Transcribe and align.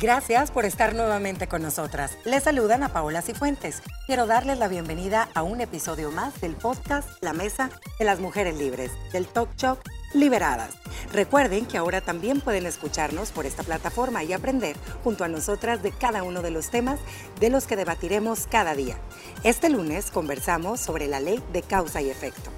Gracias 0.00 0.50
por 0.50 0.64
estar 0.64 0.92
nuevamente 0.92 1.46
con 1.46 1.62
nosotras. 1.62 2.18
Les 2.24 2.42
saludan 2.42 2.82
a 2.82 2.88
Paola 2.88 3.22
Cifuentes. 3.22 3.80
Quiero 4.06 4.26
darles 4.26 4.58
la 4.58 4.66
bienvenida 4.66 5.28
a 5.34 5.44
un 5.44 5.60
episodio 5.60 6.10
más 6.10 6.40
del 6.40 6.56
podcast 6.56 7.08
La 7.22 7.32
Mesa 7.32 7.70
de 8.00 8.04
las 8.04 8.18
Mujeres 8.18 8.58
Libres, 8.58 8.90
del 9.12 9.28
Talk 9.28 9.54
Show 9.56 9.78
Liberadas. 10.12 10.70
Recuerden 11.12 11.64
que 11.66 11.78
ahora 11.78 12.00
también 12.00 12.40
pueden 12.40 12.66
escucharnos 12.66 13.30
por 13.30 13.46
esta 13.46 13.62
plataforma 13.62 14.24
y 14.24 14.32
aprender 14.32 14.76
junto 15.04 15.22
a 15.22 15.28
nosotras 15.28 15.80
de 15.84 15.92
cada 15.92 16.24
uno 16.24 16.42
de 16.42 16.50
los 16.50 16.70
temas 16.70 16.98
de 17.38 17.50
los 17.50 17.68
que 17.68 17.76
debatiremos 17.76 18.48
cada 18.48 18.74
día. 18.74 18.96
Este 19.44 19.68
lunes 19.68 20.10
conversamos 20.10 20.80
sobre 20.80 21.06
la 21.06 21.20
ley 21.20 21.40
de 21.52 21.62
causa 21.62 22.02
y 22.02 22.10
efecto. 22.10 22.50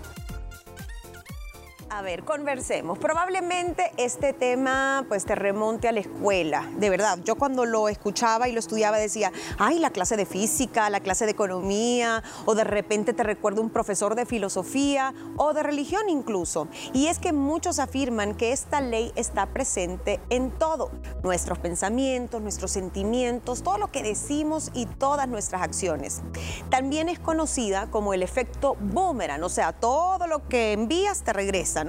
A 1.97 2.03
ver, 2.03 2.25
conversemos. 2.25 2.99
Probablemente 2.99 3.91
este 3.97 4.35
tema 4.35 5.07
pues 5.09 5.25
te 5.25 5.35
remonte 5.35 5.89
a 5.89 5.93
la 5.93 6.01
escuela. 6.01 6.69
De 6.77 6.91
verdad, 6.91 7.19
yo 7.25 7.37
cuando 7.37 7.65
lo 7.65 7.89
escuchaba 7.89 8.51
y 8.51 8.53
lo 8.53 8.59
estudiaba 8.59 8.99
decía, 8.99 9.33
ay, 9.57 9.79
la 9.79 9.89
clase 9.89 10.19
de 10.19 10.27
física, 10.27 10.91
la 10.91 11.01
clase 11.01 11.25
de 11.25 11.31
economía, 11.31 12.23
o 12.45 12.55
de 12.55 12.65
repente 12.65 13.15
te 13.15 13.23
recuerdo 13.23 13.63
un 13.63 13.71
profesor 13.71 14.15
de 14.15 14.27
filosofía 14.27 15.15
o 15.39 15.55
de 15.55 15.63
religión 15.63 16.11
incluso. 16.11 16.69
Y 16.93 17.07
es 17.07 17.19
que 17.19 17.33
muchos 17.33 17.79
afirman 17.79 18.35
que 18.35 18.53
esta 18.53 18.83
ley 18.83 19.11
está 19.17 19.47
presente 19.47 20.21
en 20.29 20.51
todo, 20.51 20.91
nuestros 21.23 21.59
pensamientos, 21.59 22.43
nuestros 22.43 22.73
sentimientos, 22.73 23.63
todo 23.63 23.79
lo 23.79 23.91
que 23.91 24.03
decimos 24.03 24.71
y 24.75 24.85
todas 24.85 25.29
nuestras 25.29 25.63
acciones. 25.63 26.21
También 26.69 27.09
es 27.09 27.19
conocida 27.19 27.87
como 27.91 28.13
el 28.13 28.23
efecto 28.23 28.77
boomerang, 28.81 29.43
o 29.43 29.49
sea, 29.49 29.73
todo 29.73 30.27
lo 30.27 30.47
que 30.47 30.75
envías 30.75 31.23
te 31.23 31.33
regresa. 31.33 31.86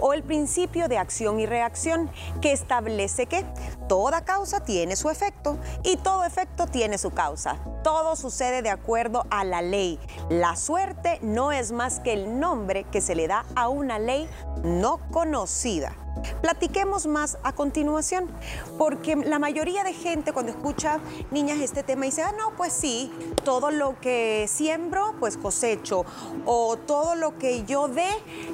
O 0.00 0.12
el 0.12 0.22
principio 0.22 0.88
de 0.88 0.98
acción 0.98 1.40
y 1.40 1.46
reacción, 1.46 2.10
que 2.40 2.52
establece 2.52 3.26
que 3.26 3.44
toda 3.88 4.24
causa 4.24 4.60
tiene 4.60 4.96
su 4.96 5.10
efecto 5.10 5.58
y 5.82 5.96
todo 5.96 6.24
efecto 6.24 6.66
tiene 6.66 6.98
su 6.98 7.10
causa. 7.10 7.56
Todo 7.82 8.16
sucede 8.16 8.62
de 8.62 8.70
acuerdo 8.70 9.26
a 9.30 9.44
la 9.44 9.62
ley. 9.62 9.98
La 10.28 10.56
suerte 10.56 11.18
no 11.22 11.52
es 11.52 11.72
más 11.72 12.00
que 12.00 12.12
el 12.12 12.38
nombre 12.38 12.84
que 12.84 13.00
se 13.00 13.14
le 13.14 13.26
da 13.26 13.44
a 13.56 13.68
una 13.68 13.98
ley 13.98 14.28
no 14.62 15.00
conocida. 15.10 15.96
Platiquemos 16.40 17.06
más 17.06 17.38
a 17.42 17.52
continuación, 17.52 18.28
porque 18.76 19.16
la 19.16 19.38
mayoría 19.38 19.84
de 19.84 19.92
gente 19.92 20.32
cuando 20.32 20.52
escucha, 20.52 20.98
niñas, 21.30 21.60
este 21.60 21.82
tema 21.82 22.04
dice, 22.04 22.22
ah, 22.22 22.32
no, 22.36 22.56
pues 22.56 22.72
sí, 22.72 23.12
todo 23.44 23.70
lo 23.70 23.98
que 24.00 24.46
siembro, 24.48 25.14
pues 25.20 25.36
cosecho, 25.36 26.04
o 26.44 26.76
todo 26.76 27.14
lo 27.14 27.38
que 27.38 27.64
yo 27.64 27.88
dé, 27.88 28.08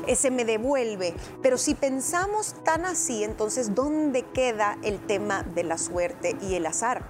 eh, 0.07 0.17
se 0.17 0.31
me 0.31 0.45
devuelve. 0.45 1.15
Pero 1.43 1.59
si 1.59 1.75
pensamos 1.75 2.55
tan 2.65 2.85
así, 2.85 3.25
entonces, 3.25 3.75
¿dónde 3.75 4.23
queda 4.23 4.79
el 4.83 4.99
tema 5.07 5.24
de 5.25 5.65
la 5.65 5.79
suerte 5.79 6.37
y 6.43 6.55
el 6.55 6.67
azar? 6.67 7.03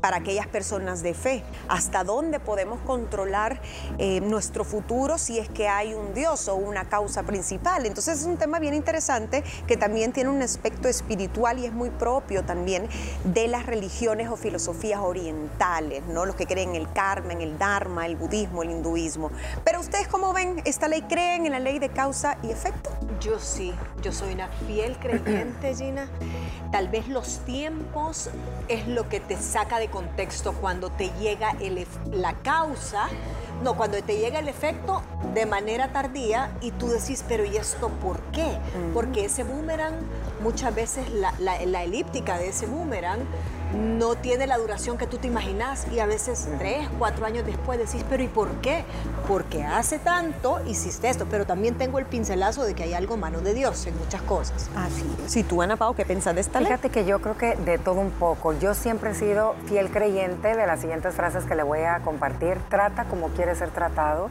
Para 0.00 0.18
aquellas 0.18 0.46
personas 0.46 1.02
de 1.02 1.14
fe, 1.14 1.42
¿hasta 1.68 2.04
dónde 2.04 2.40
podemos 2.40 2.80
controlar 2.80 3.60
eh, 3.98 4.20
nuestro 4.20 4.64
futuro 4.64 5.16
si 5.16 5.38
es 5.38 5.48
que 5.48 5.68
hay 5.68 5.94
un 5.94 6.12
Dios 6.12 6.48
o 6.48 6.56
una 6.56 6.88
causa 6.88 7.22
principal? 7.22 7.86
Entonces 7.86 8.20
es 8.20 8.26
un 8.26 8.36
tema 8.36 8.58
bien 8.58 8.74
interesante 8.74 9.42
que 9.66 9.76
también 9.76 10.12
tiene 10.12 10.30
un 10.30 10.42
aspecto 10.42 10.88
espiritual 10.88 11.58
y 11.58 11.66
es 11.66 11.72
muy 11.72 11.90
propio 11.90 12.44
también 12.44 12.88
de 13.24 13.48
las 13.48 13.64
religiones 13.64 14.28
o 14.28 14.36
filosofías 14.36 15.00
orientales, 15.00 16.04
¿no? 16.06 16.26
Los 16.26 16.36
que 16.36 16.46
creen 16.46 16.70
en 16.70 16.76
el 16.76 16.92
karma, 16.92 17.32
en 17.32 17.40
el 17.40 17.58
dharma, 17.58 18.06
el 18.06 18.16
budismo, 18.16 18.62
el 18.62 18.70
hinduismo. 18.70 19.30
Pero 19.64 19.80
ustedes 19.80 20.06
cómo 20.08 20.32
ven 20.32 20.60
esta 20.64 20.86
ley, 20.88 21.02
creen 21.02 21.46
en 21.46 21.52
la 21.52 21.60
ley 21.60 21.78
de 21.78 21.88
causa 21.88 22.36
y 22.42 22.50
efecto? 22.50 22.90
Yo 23.20 23.38
sí, 23.38 23.72
yo 24.02 24.12
soy 24.12 24.34
una 24.34 24.48
fiel 24.66 24.96
creyente, 24.98 25.74
Gina. 25.74 26.08
Tal 26.74 26.88
vez 26.88 27.06
los 27.06 27.38
tiempos 27.44 28.30
es 28.66 28.88
lo 28.88 29.08
que 29.08 29.20
te 29.20 29.36
saca 29.36 29.78
de 29.78 29.86
contexto 29.86 30.54
cuando 30.54 30.90
te 30.90 31.12
llega 31.20 31.52
el, 31.60 31.86
la 32.10 32.32
causa 32.42 33.06
no, 33.62 33.76
cuando 33.76 34.02
te 34.02 34.18
llega 34.18 34.40
el 34.40 34.48
efecto 34.48 35.00
de 35.34 35.46
manera 35.46 35.92
tardía 35.92 36.50
y 36.60 36.72
tú 36.72 36.88
decís, 36.88 37.24
pero 37.28 37.44
¿y 37.44 37.56
esto 37.56 37.90
por 38.02 38.20
qué? 38.32 38.58
Porque 38.92 39.26
ese 39.26 39.44
boomerang, 39.44 39.94
muchas 40.42 40.74
veces 40.74 41.08
la, 41.10 41.32
la 41.38 41.84
elíptica 41.84 42.38
de 42.38 42.48
ese 42.48 42.66
boomerang 42.66 43.20
no 43.74 44.14
tiene 44.14 44.46
la 44.46 44.56
duración 44.58 44.98
que 44.98 45.06
tú 45.06 45.18
te 45.18 45.26
imaginas 45.26 45.86
y 45.92 46.00
a 46.00 46.06
veces 46.06 46.48
tres, 46.58 46.88
cuatro 46.98 47.26
años 47.26 47.44
después 47.44 47.78
decís, 47.78 48.04
pero 48.08 48.22
¿y 48.22 48.28
por 48.28 48.48
qué? 48.60 48.84
Porque 49.28 49.64
hace 49.64 49.98
tanto 49.98 50.60
hiciste 50.66 51.08
esto, 51.08 51.26
pero 51.30 51.46
también 51.46 51.76
tengo 51.76 51.98
el 51.98 52.06
pincelazo 52.06 52.64
de 52.64 52.74
que 52.74 52.84
hay 52.84 52.94
algo 52.94 53.16
mano 53.16 53.40
de 53.40 53.54
Dios 53.54 53.86
en 53.86 53.96
muchas 53.98 54.22
cosas. 54.22 54.70
Así 54.76 55.04
Si 55.26 55.42
tú, 55.42 55.62
Ana 55.62 55.76
Pau, 55.76 55.94
¿qué 55.94 56.04
pensás 56.04 56.34
de 56.34 56.40
esta 56.40 56.60
Fíjate 56.60 56.90
que 56.90 57.04
yo 57.04 57.20
creo 57.20 57.36
que 57.36 57.56
de 57.56 57.78
todo 57.78 58.00
un 58.00 58.10
poco. 58.10 58.52
Yo 58.52 58.74
siempre 58.74 59.10
he 59.10 59.14
sido 59.14 59.54
fiel 59.66 59.90
creyente 59.90 60.56
de 60.56 60.66
las 60.66 60.80
siguientes 60.80 61.14
frases 61.14 61.44
que 61.44 61.54
le 61.54 61.62
voy 61.62 61.80
a 61.80 62.00
compartir. 62.00 62.58
Trata 62.68 63.04
como 63.04 63.28
quieres 63.28 63.58
ser 63.58 63.70
tratado. 63.70 64.30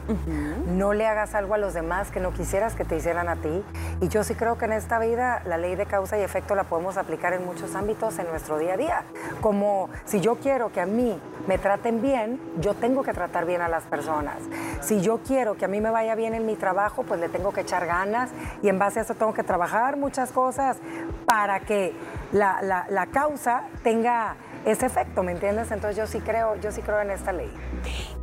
No 0.66 0.94
le 0.94 1.06
hagas 1.06 1.34
algo 1.34 1.54
a 1.54 1.58
los 1.58 1.74
demás 1.74 2.10
que 2.10 2.20
no 2.20 2.32
quisieras 2.32 2.74
que 2.74 2.84
te 2.84 2.96
hicieran 2.96 3.28
a 3.28 3.36
ti. 3.36 3.62
Y 4.00 4.08
yo 4.08 4.24
sí 4.24 4.34
creo 4.34 4.58
que 4.58 4.64
en 4.64 4.72
esta 4.72 4.98
vida 4.98 5.42
la 5.44 5.58
ley 5.58 5.74
de 5.74 5.86
causa 5.86 6.18
y 6.18 6.22
efecto 6.22 6.54
la 6.54 6.64
podemos 6.64 6.96
aplicar 6.96 7.32
en 7.32 7.44
muchos 7.44 7.74
ámbitos 7.74 8.18
en 8.18 8.26
nuestro 8.28 8.58
día 8.58 8.74
a 8.74 8.76
día 8.76 9.04
como 9.40 9.88
si 10.04 10.20
yo 10.20 10.36
quiero 10.36 10.72
que 10.72 10.80
a 10.80 10.86
mí 10.86 11.18
me 11.46 11.58
traten 11.58 12.00
bien, 12.00 12.40
yo 12.60 12.74
tengo 12.74 13.02
que 13.02 13.12
tratar 13.12 13.44
bien 13.44 13.60
a 13.60 13.68
las 13.68 13.84
personas. 13.84 14.36
Si 14.80 15.00
yo 15.00 15.18
quiero 15.18 15.56
que 15.56 15.66
a 15.66 15.68
mí 15.68 15.80
me 15.80 15.90
vaya 15.90 16.14
bien 16.14 16.34
en 16.34 16.46
mi 16.46 16.56
trabajo, 16.56 17.02
pues 17.02 17.20
le 17.20 17.28
tengo 17.28 17.52
que 17.52 17.62
echar 17.62 17.86
ganas 17.86 18.30
y 18.62 18.68
en 18.68 18.78
base 18.78 19.00
a 19.00 19.02
eso 19.02 19.14
tengo 19.14 19.34
que 19.34 19.42
trabajar 19.42 19.96
muchas 19.96 20.32
cosas 20.32 20.78
para 21.26 21.60
que 21.60 21.92
la, 22.32 22.62
la 22.88 23.06
causa 23.06 23.64
tenga 23.82 24.36
ese 24.64 24.86
efecto, 24.86 25.22
¿me 25.22 25.32
entiendes? 25.32 25.70
Entonces 25.70 25.96
yo 25.96 26.06
sí 26.06 26.20
creo, 26.20 26.56
yo 26.56 26.72
sí 26.72 26.82
creo 26.82 27.00
en 27.00 27.10
esta 27.10 27.32
ley. 27.32 27.50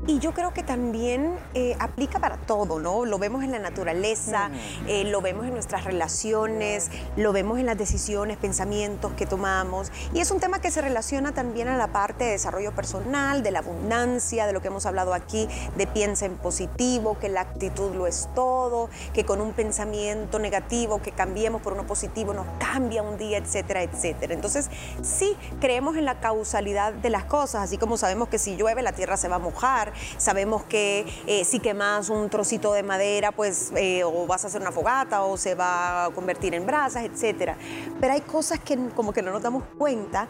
Y 0.08 0.18
yo 0.18 0.34
creo 0.34 0.52
que 0.54 0.64
también 0.64 1.36
eh, 1.54 1.76
aplica 1.80 2.20
para 2.20 2.38
todo, 2.38 2.80
¿no? 2.80 3.06
Lo 3.06 3.20
vemos 3.20 3.44
en 3.44 3.52
la 3.52 3.60
naturaleza, 3.60 4.50
eh, 4.88 5.04
lo 5.04 5.22
vemos 5.22 5.46
en 5.46 5.54
nuestras 5.54 5.84
relaciones, 5.84 6.90
lo 7.18 7.32
vemos 7.34 7.60
en 7.60 7.68
las 7.68 7.78
decisiones, 7.78 8.38
pensamientos 8.38 9.14
que 9.14 9.28
tomamos. 9.28 9.92
Y 10.14 10.20
es 10.20 10.32
un 10.32 10.40
tema 10.40 10.60
que 10.60 10.72
se 10.72 10.82
relaciona 10.82 11.34
también 11.34 11.68
a 11.68 11.78
la 11.78 11.88
parte 11.88 12.24
de 12.24 12.32
desarrollo 12.32 12.72
personal, 12.72 13.44
de 13.44 13.52
la 13.52 13.60
abundancia, 13.60 14.48
de 14.48 14.54
lo 14.54 14.62
que 14.62 14.70
hemos 14.70 14.88
hablado 14.88 15.14
aquí, 15.14 15.48
de 15.78 15.86
piensa 15.86 16.26
en 16.26 16.36
positivo, 16.38 17.20
que 17.20 17.30
la 17.30 17.42
actitud 17.42 17.94
lo 17.94 18.08
es 18.08 18.28
todo, 18.34 18.90
que 19.14 19.24
con 19.24 19.40
un 19.40 19.54
pensamiento 19.54 20.40
negativo 20.40 21.02
que 21.02 21.12
cambiemos 21.12 21.62
por 21.62 21.74
uno 21.74 21.86
positivo 21.86 22.34
nos 22.34 22.48
cambia 22.58 23.04
un 23.04 23.18
día, 23.18 23.38
etcétera, 23.38 23.84
etcétera. 23.84 24.34
Entonces, 24.34 24.72
sí 25.04 25.38
creemos 25.60 25.96
en 25.96 26.06
la 26.06 26.20
causalidad 26.32 26.94
de 26.94 27.10
las 27.10 27.26
cosas, 27.26 27.64
así 27.64 27.78
como 27.78 27.98
sabemos 27.98 28.30
que 28.30 28.38
si 28.38 28.56
llueve 28.56 28.82
la 28.82 28.94
tierra 28.94 29.18
se 29.18 29.28
va 29.28 29.36
a 29.36 29.40
mojar 29.40 29.92
sabemos 30.18 30.64
que 30.64 31.06
eh, 31.28 31.44
si 31.46 31.60
quemas 31.60 32.10
un 32.10 32.30
trocito 32.30 32.74
de 32.74 32.84
madera, 32.84 33.32
pues 33.32 33.72
eh, 33.76 34.04
o 34.04 34.26
vas 34.28 34.44
a 34.44 34.48
hacer 34.48 34.62
una 34.62 34.72
fogata 34.72 35.24
o 35.24 35.38
se 35.38 35.56
va 35.56 36.06
a 36.06 36.10
convertir 36.12 36.54
en 36.54 36.66
brasas, 36.66 37.04
etcétera. 37.04 37.58
Pero 38.00 38.14
hay 38.14 38.22
cosas 38.22 38.60
que 38.60 38.78
como 38.96 39.14
que 39.14 39.22
no 39.22 39.32
nos 39.32 39.42
damos 39.42 39.64
cuenta 39.78 40.28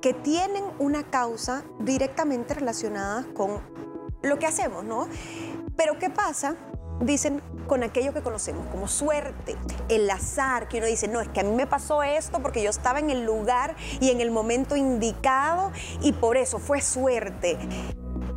que 0.00 0.14
tienen 0.14 0.64
una 0.78 1.02
causa 1.02 1.64
directamente 1.80 2.54
relacionada 2.54 3.26
con 3.34 3.60
lo 4.22 4.38
que 4.38 4.46
hacemos, 4.46 4.84
¿no? 4.84 5.08
Pero 5.76 5.98
¿qué 5.98 6.10
pasa? 6.10 6.56
Dicen 7.00 7.42
con 7.70 7.84
aquello 7.84 8.12
que 8.12 8.20
conocemos 8.20 8.66
como 8.66 8.88
suerte, 8.88 9.56
el 9.88 10.10
azar, 10.10 10.66
que 10.66 10.78
uno 10.78 10.88
dice, 10.88 11.06
no, 11.06 11.20
es 11.20 11.28
que 11.28 11.38
a 11.38 11.44
mí 11.44 11.52
me 11.52 11.68
pasó 11.68 12.02
esto 12.02 12.40
porque 12.40 12.64
yo 12.64 12.68
estaba 12.68 12.98
en 12.98 13.10
el 13.10 13.24
lugar 13.24 13.76
y 14.00 14.10
en 14.10 14.20
el 14.20 14.32
momento 14.32 14.74
indicado 14.74 15.70
y 16.02 16.10
por 16.10 16.36
eso 16.36 16.58
fue 16.58 16.80
suerte 16.80 17.56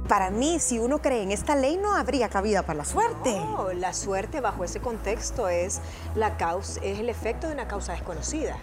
para 0.08 0.30
mí, 0.30 0.60
si 0.60 0.78
uno 0.78 1.00
cree 1.00 1.24
en 1.24 1.32
esta 1.32 1.56
ley, 1.56 1.78
no 1.78 1.96
habría 1.96 2.30
cabida 2.30 2.62
para 2.62 2.78
la 2.78 2.86
suerte. 2.86 3.32
No, 3.32 3.72
la 3.74 3.94
suerte 3.94 4.42
bajo 4.42 4.64
ese 4.64 4.80
contexto 4.80 5.48
es, 5.48 5.80
la 6.14 6.38
causa, 6.38 6.82
es 6.84 7.00
el 7.00 7.10
efecto 7.10 7.48
de 7.48 7.54
una 7.54 7.68
causa 7.68 7.94
desconocida. 7.94 8.58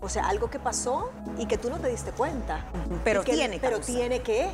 O 0.00 0.08
sea, 0.08 0.26
algo 0.28 0.48
que 0.48 0.58
pasó 0.58 1.12
y 1.38 1.46
que 1.46 1.58
tú 1.58 1.70
no 1.70 1.78
te 1.78 1.88
diste 1.88 2.10
cuenta. 2.10 2.64
Pero 3.04 3.22
tiene 3.22 3.60
Pero 3.60 3.80
tiene 3.80 4.22
que 4.22 4.48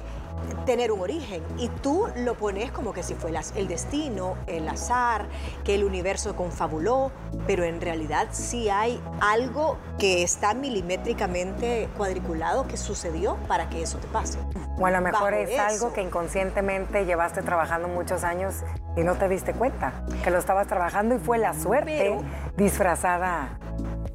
tener 0.64 0.92
un 0.92 1.00
origen 1.00 1.42
y 1.58 1.69
tú 1.69 2.06
lo 2.16 2.34
pones 2.34 2.70
como 2.72 2.92
que 2.92 3.02
si 3.02 3.14
fue 3.14 3.32
el 3.56 3.69
destino, 3.69 4.36
el 4.46 4.69
azar, 4.69 5.26
que 5.62 5.75
el 5.75 5.84
universo 5.84 6.34
confabuló, 6.36 7.12
pero 7.46 7.64
en 7.64 7.81
realidad 7.81 8.28
sí 8.32 8.69
hay 8.69 9.00
algo 9.20 9.78
que 9.98 10.22
está 10.22 10.54
milimétricamente 10.54 11.88
cuadriculado 11.96 12.66
que 12.66 12.76
sucedió 12.76 13.36
para 13.48 13.69
que 13.69 13.82
eso 13.82 13.98
te 13.98 14.06
pase. 14.08 14.38
O 14.78 14.86
a 14.86 14.90
lo 14.90 15.00
mejor 15.00 15.34
es 15.34 15.58
algo 15.58 15.92
que 15.92 16.02
inconscientemente 16.02 17.04
llevaste 17.04 17.42
trabajando 17.42 17.88
muchos 17.88 18.25
años 18.25 18.62
y 18.96 19.02
no 19.02 19.14
te 19.14 19.28
diste 19.28 19.52
cuenta, 19.52 20.04
que 20.22 20.31
lo 20.31 20.38
estabas 20.38 20.66
trabajando 20.66 21.16
y 21.16 21.19
fue 21.19 21.38
la 21.38 21.54
suerte 21.54 22.19
disfrazada 22.56 23.58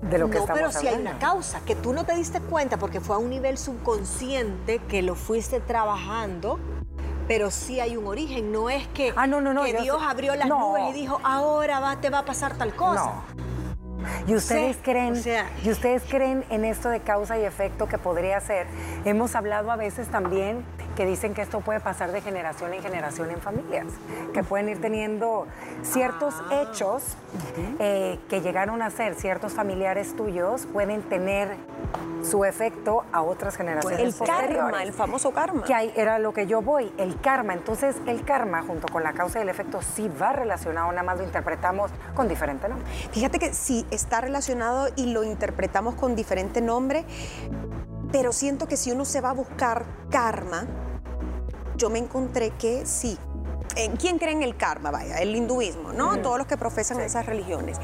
de 0.09 0.17
lo 0.17 0.29
que 0.29 0.39
no, 0.39 0.45
pero 0.47 0.71
si 0.71 0.87
hay 0.87 0.95
una 0.99 1.17
causa 1.19 1.61
que 1.61 1.75
tú 1.75 1.93
no 1.93 2.03
te 2.05 2.15
diste 2.15 2.39
cuenta 2.41 2.77
porque 2.77 2.99
fue 2.99 3.15
a 3.15 3.19
un 3.19 3.29
nivel 3.29 3.57
subconsciente 3.57 4.79
que 4.87 5.01
lo 5.01 5.15
fuiste 5.15 5.59
trabajando 5.59 6.59
pero 7.27 7.51
sí 7.51 7.79
hay 7.79 7.95
un 7.95 8.07
origen. 8.07 8.51
No 8.51 8.71
es 8.71 8.87
que, 8.87 9.13
ah, 9.15 9.27
no, 9.27 9.39
no, 9.39 9.53
no, 9.53 9.63
que 9.63 9.79
Dios 9.81 10.01
abrió 10.01 10.35
las 10.35 10.47
nubes 10.47 10.89
y 10.89 10.93
dijo, 10.93 11.21
ahora 11.23 11.79
va, 11.79 12.01
te 12.01 12.09
va 12.09 12.19
a 12.19 12.25
pasar 12.25 12.55
tal 12.57 12.73
cosa. 12.73 13.21
Y 14.25 14.33
ustedes 14.33 14.77
Sí, 14.77 14.81
creen, 14.83 15.13
o 15.13 15.15
sea- 15.15 15.47
y 15.63 15.69
ustedes 15.69 16.01
creen 16.09 16.43
en 16.49 16.65
esto 16.65 16.89
de 16.89 17.01
causa 17.01 17.37
y 17.37 17.43
efecto 17.43 17.87
que 17.87 17.99
podría 17.99 18.39
ser. 18.41 18.65
Hemos 19.05 19.35
hablado 19.35 19.71
a 19.71 19.75
veces 19.75 20.07
también 20.07 20.65
que 20.99 21.05
dicen 21.05 21.33
que 21.33 21.41
esto 21.41 21.61
puede 21.61 21.79
pasar 21.79 22.11
de 22.11 22.19
generación 22.19 22.73
en 22.73 22.81
generación 22.81 23.31
en 23.31 23.39
familias, 23.39 23.85
que 24.33 24.43
pueden 24.43 24.67
ir 24.67 24.81
teniendo 24.81 25.47
ciertos 25.81 26.35
Ah. 26.37 26.61
hechos 26.61 27.15
eh, 27.79 28.19
que 28.27 28.41
llegaron 28.41 28.81
a 28.81 28.89
ser 28.89 29.15
ciertos 29.15 29.53
familiares 29.53 30.13
tuyos, 30.17 30.65
pueden 30.65 31.01
tener 31.03 31.55
su 32.21 32.43
efecto 32.43 33.05
a 33.13 33.21
otras 33.21 33.55
generaciones 33.55 34.19
El 34.19 34.27
karma, 34.27 34.83
el 34.83 34.91
famoso 34.91 35.31
karma. 35.31 35.63
Que 35.63 35.73
ahí 35.73 35.93
era 35.95 36.19
lo 36.19 36.33
que 36.33 36.47
yo 36.47 36.61
voy, 36.61 36.91
el 36.97 37.17
karma. 37.21 37.53
Entonces, 37.53 37.95
el 38.05 38.25
karma, 38.25 38.61
junto 38.63 38.91
con 38.91 39.01
la 39.01 39.13
causa 39.13 39.39
y 39.39 39.43
el 39.43 39.49
efecto, 39.49 39.81
sí 39.81 40.11
va 40.21 40.33
relacionado, 40.33 40.91
nada 40.91 41.03
más 41.03 41.17
lo 41.17 41.23
interpretamos 41.23 41.91
con 42.13 42.27
diferente 42.27 42.67
nombre. 42.67 42.85
Fíjate 43.13 43.39
que 43.39 43.53
sí 43.53 43.85
está 43.89 44.19
relacionado 44.19 44.89
y 44.97 45.13
lo 45.13 45.23
interpretamos 45.23 45.95
con 45.95 46.17
diferente 46.17 46.59
nombre, 46.59 47.05
pero 48.11 48.33
siento 48.33 48.67
que 48.67 48.75
si 48.75 48.91
uno 48.91 49.05
se 49.05 49.21
va 49.21 49.29
a 49.29 49.33
buscar 49.33 49.85
karma, 50.09 50.67
yo 51.79 51.89
me 51.89 51.97
encontré 51.97 52.51
que 52.51 52.85
sí. 52.85 53.17
¿En 53.75 53.95
¿Quién 53.95 54.19
cree 54.19 54.33
en 54.33 54.43
el 54.43 54.57
karma? 54.57 54.91
Vaya, 54.91 55.19
el 55.19 55.35
hinduismo, 55.35 55.93
¿no? 55.93 56.19
Todos 56.19 56.37
los 56.37 56.47
que 56.47 56.57
profesan 56.57 56.99
esas 56.99 57.25
religiones. 57.25 57.77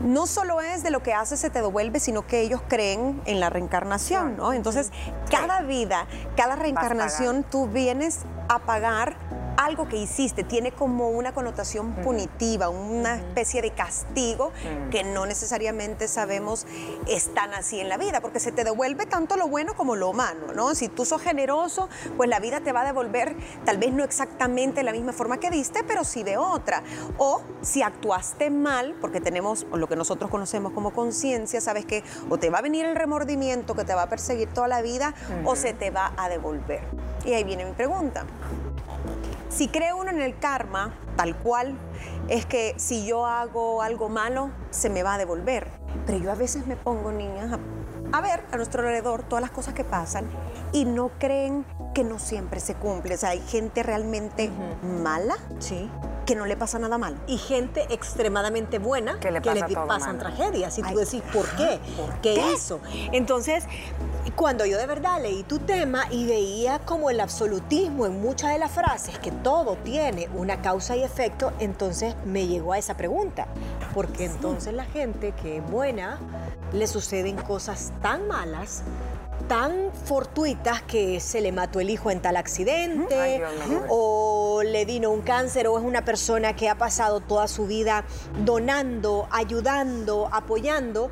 No 0.00 0.26
solo 0.26 0.60
es 0.60 0.82
de 0.82 0.90
lo 0.90 1.02
que 1.02 1.12
haces 1.12 1.40
se 1.40 1.50
te 1.50 1.60
devuelve, 1.60 2.00
sino 2.00 2.26
que 2.26 2.40
ellos 2.40 2.60
creen 2.68 3.20
en 3.24 3.40
la 3.40 3.50
reencarnación, 3.50 4.36
¿no? 4.36 4.52
Entonces, 4.52 4.92
cada 5.30 5.62
vida, 5.62 6.06
cada 6.36 6.54
reencarnación, 6.56 7.44
tú 7.44 7.66
vienes 7.66 8.20
a 8.48 8.60
pagar 8.60 9.16
algo 9.64 9.88
que 9.88 9.96
hiciste, 9.96 10.44
tiene 10.44 10.72
como 10.72 11.10
una 11.10 11.32
connotación 11.32 11.94
punitiva, 11.96 12.68
una 12.68 13.16
especie 13.16 13.62
de 13.62 13.70
castigo 13.70 14.52
que 14.90 15.04
no 15.04 15.26
necesariamente 15.26 16.08
sabemos 16.08 16.66
están 17.08 17.54
así 17.54 17.80
en 17.80 17.88
la 17.88 17.96
vida, 17.96 18.20
porque 18.20 18.40
se 18.40 18.52
te 18.52 18.64
devuelve 18.64 19.06
tanto 19.06 19.36
lo 19.36 19.48
bueno 19.48 19.74
como 19.74 19.96
lo 19.96 20.12
malo, 20.12 20.52
¿no? 20.54 20.74
Si 20.74 20.88
tú 20.88 21.04
sos 21.04 21.22
generoso, 21.22 21.88
pues 22.16 22.28
la 22.28 22.40
vida 22.40 22.60
te 22.60 22.72
va 22.72 22.82
a 22.82 22.84
devolver 22.84 23.36
tal 23.64 23.78
vez 23.78 23.92
no 23.92 24.04
exactamente 24.04 24.80
de 24.80 24.84
la 24.84 24.92
misma 24.92 25.12
forma 25.12 25.38
que 25.38 25.50
diste, 25.50 25.84
pero 25.84 26.04
sí 26.04 26.22
de 26.22 26.36
otra. 26.36 26.82
O 27.18 27.42
si 27.60 27.82
actuaste 27.82 28.50
mal, 28.50 28.96
porque 29.00 29.20
tenemos 29.20 29.66
lo 29.72 29.88
que 29.88 29.96
nosotros 29.96 30.30
conocemos 30.30 30.72
como 30.72 30.92
conciencia, 30.92 31.60
sabes 31.60 31.84
que 31.84 32.02
o 32.28 32.38
te 32.38 32.50
va 32.50 32.58
a 32.58 32.62
venir 32.62 32.84
el 32.84 32.96
remordimiento 32.96 33.74
que 33.74 33.84
te 33.84 33.94
va 33.94 34.02
a 34.02 34.08
perseguir 34.08 34.48
toda 34.48 34.68
la 34.68 34.82
vida 34.82 35.14
o 35.44 35.56
se 35.56 35.72
te 35.72 35.90
va 35.90 36.12
a 36.16 36.28
devolver. 36.28 36.82
Y 37.24 37.34
ahí 37.34 37.44
viene 37.44 37.64
mi 37.64 37.72
pregunta. 37.72 38.24
Si 39.54 39.68
cree 39.68 39.92
uno 39.92 40.10
en 40.10 40.20
el 40.22 40.38
karma, 40.38 40.94
tal 41.16 41.36
cual, 41.36 41.76
es 42.28 42.46
que 42.46 42.74
si 42.78 43.04
yo 43.06 43.26
hago 43.26 43.82
algo 43.82 44.08
malo, 44.08 44.50
se 44.70 44.88
me 44.88 45.02
va 45.02 45.14
a 45.14 45.18
devolver. 45.18 45.68
Pero 46.06 46.18
yo 46.18 46.32
a 46.32 46.34
veces 46.34 46.66
me 46.66 46.76
pongo, 46.76 47.12
niñas, 47.12 47.52
a, 47.52 48.16
a 48.16 48.20
ver 48.22 48.44
a 48.50 48.56
nuestro 48.56 48.80
alrededor 48.82 49.22
todas 49.24 49.42
las 49.42 49.50
cosas 49.50 49.74
que 49.74 49.84
pasan 49.84 50.24
y 50.72 50.86
no 50.86 51.10
creen 51.18 51.66
que 51.94 52.02
no 52.02 52.18
siempre 52.18 52.60
se 52.60 52.74
cumple. 52.74 53.14
O 53.14 53.18
sea, 53.18 53.30
hay 53.30 53.40
gente 53.40 53.82
realmente 53.82 54.50
mala 55.02 55.36
Sí. 55.58 55.90
que 56.24 56.34
no 56.34 56.46
le 56.46 56.56
pasa 56.56 56.78
nada 56.78 56.96
malo. 56.96 57.16
y 57.26 57.36
gente 57.36 57.84
extremadamente 57.90 58.78
buena 58.78 59.20
Que 59.20 59.30
le 59.30 59.42
pasa 59.42 59.66
todo 59.66 59.86
pasan 59.86 60.16
mal. 60.16 60.18
tragedias. 60.18 60.78
Y 60.78 60.82
tú 60.82 60.96
decís, 60.96 61.22
¿por 61.32 61.46
qué? 61.56 61.78
¿Qué, 62.22 62.42
hizo? 62.54 62.80
Entonces, 63.12 63.64
cuando 64.30 64.64
yo 64.64 64.78
de 64.78 64.86
verdad 64.86 65.20
leí 65.20 65.42
tu 65.42 65.58
tema 65.58 66.04
y 66.10 66.26
veía 66.26 66.78
como 66.80 67.10
el 67.10 67.20
absolutismo 67.20 68.06
en 68.06 68.20
muchas 68.20 68.52
de 68.52 68.58
las 68.58 68.70
frases, 68.70 69.18
que 69.18 69.30
todo 69.30 69.76
tiene 69.76 70.28
una 70.34 70.62
causa 70.62 70.96
y 70.96 71.02
efecto, 71.02 71.52
entonces 71.58 72.14
me 72.24 72.46
llegó 72.46 72.72
a 72.72 72.78
esa 72.78 72.96
pregunta. 72.96 73.46
Porque 73.94 74.24
entonces 74.24 74.72
la 74.72 74.84
gente 74.84 75.32
que 75.32 75.58
es 75.58 75.70
buena, 75.70 76.18
le 76.72 76.86
suceden 76.86 77.36
cosas 77.36 77.92
tan 78.00 78.28
malas 78.28 78.82
tan 79.48 79.90
fortuitas 80.04 80.82
que 80.82 81.20
se 81.20 81.40
le 81.40 81.52
mató 81.52 81.80
el 81.80 81.90
hijo 81.90 82.10
en 82.10 82.20
tal 82.22 82.36
accidente 82.36 83.18
Ay, 83.18 83.42
Dios 83.68 83.82
o 83.88 84.62
le 84.64 84.84
vino 84.84 85.10
un 85.10 85.22
cáncer 85.22 85.66
o 85.66 85.78
es 85.78 85.84
una 85.84 86.04
persona 86.04 86.54
que 86.54 86.68
ha 86.68 86.76
pasado 86.76 87.20
toda 87.20 87.48
su 87.48 87.66
vida 87.66 88.04
donando, 88.44 89.26
ayudando, 89.30 90.28
apoyando. 90.32 91.10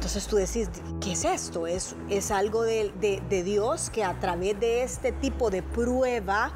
Entonces 0.00 0.26
tú 0.28 0.36
decís, 0.36 0.70
¿qué 1.02 1.12
es 1.12 1.24
esto? 1.26 1.66
¿Es, 1.66 1.94
es 2.08 2.30
algo 2.30 2.62
de, 2.62 2.90
de- 3.02 3.22
de 3.28 3.42
Dios 3.42 3.90
que 3.90 4.02
a 4.02 4.18
través 4.18 4.58
de 4.58 4.82
este 4.82 5.12
tipo 5.12 5.50
de 5.50 5.62
prueba 5.62 6.52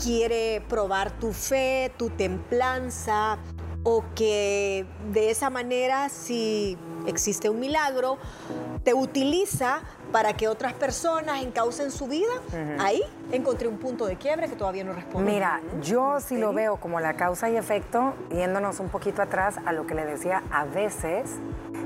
quiere 0.00 0.62
probar 0.68 1.10
tu 1.18 1.32
fe, 1.32 1.92
tu 1.98 2.10
templanza, 2.10 3.38
o 3.82 4.04
que 4.14 4.86
de 5.12 5.30
esa 5.30 5.50
manera, 5.50 6.08
si 6.10 6.78
existe 7.08 7.50
un 7.50 7.58
milagro, 7.58 8.18
te 8.84 8.94
utiliza 8.94 9.80
para 10.12 10.36
que 10.36 10.46
otras 10.46 10.72
personas 10.74 11.42
encaucen 11.42 11.90
su 11.90 12.06
vida. 12.06 12.30
Ahí 12.78 13.02
encontré 13.32 13.68
un 13.68 13.78
punto 13.78 14.06
de 14.06 14.16
quiebre 14.16 14.48
que 14.48 14.56
todavía 14.56 14.84
no 14.84 14.92
responde. 14.92 15.30
Mira, 15.30 15.60
yo 15.82 16.20
sí 16.20 16.36
lo 16.38 16.52
veo 16.52 16.76
como 16.76 17.00
la 17.00 17.14
causa 17.14 17.48
y 17.50 17.56
efecto, 17.56 18.14
yéndonos 18.30 18.80
un 18.80 18.88
poquito 18.88 19.22
atrás 19.22 19.56
a 19.66 19.72
lo 19.72 19.86
que 19.86 19.94
le 19.94 20.04
decía, 20.04 20.42
a 20.50 20.64
veces, 20.64 21.30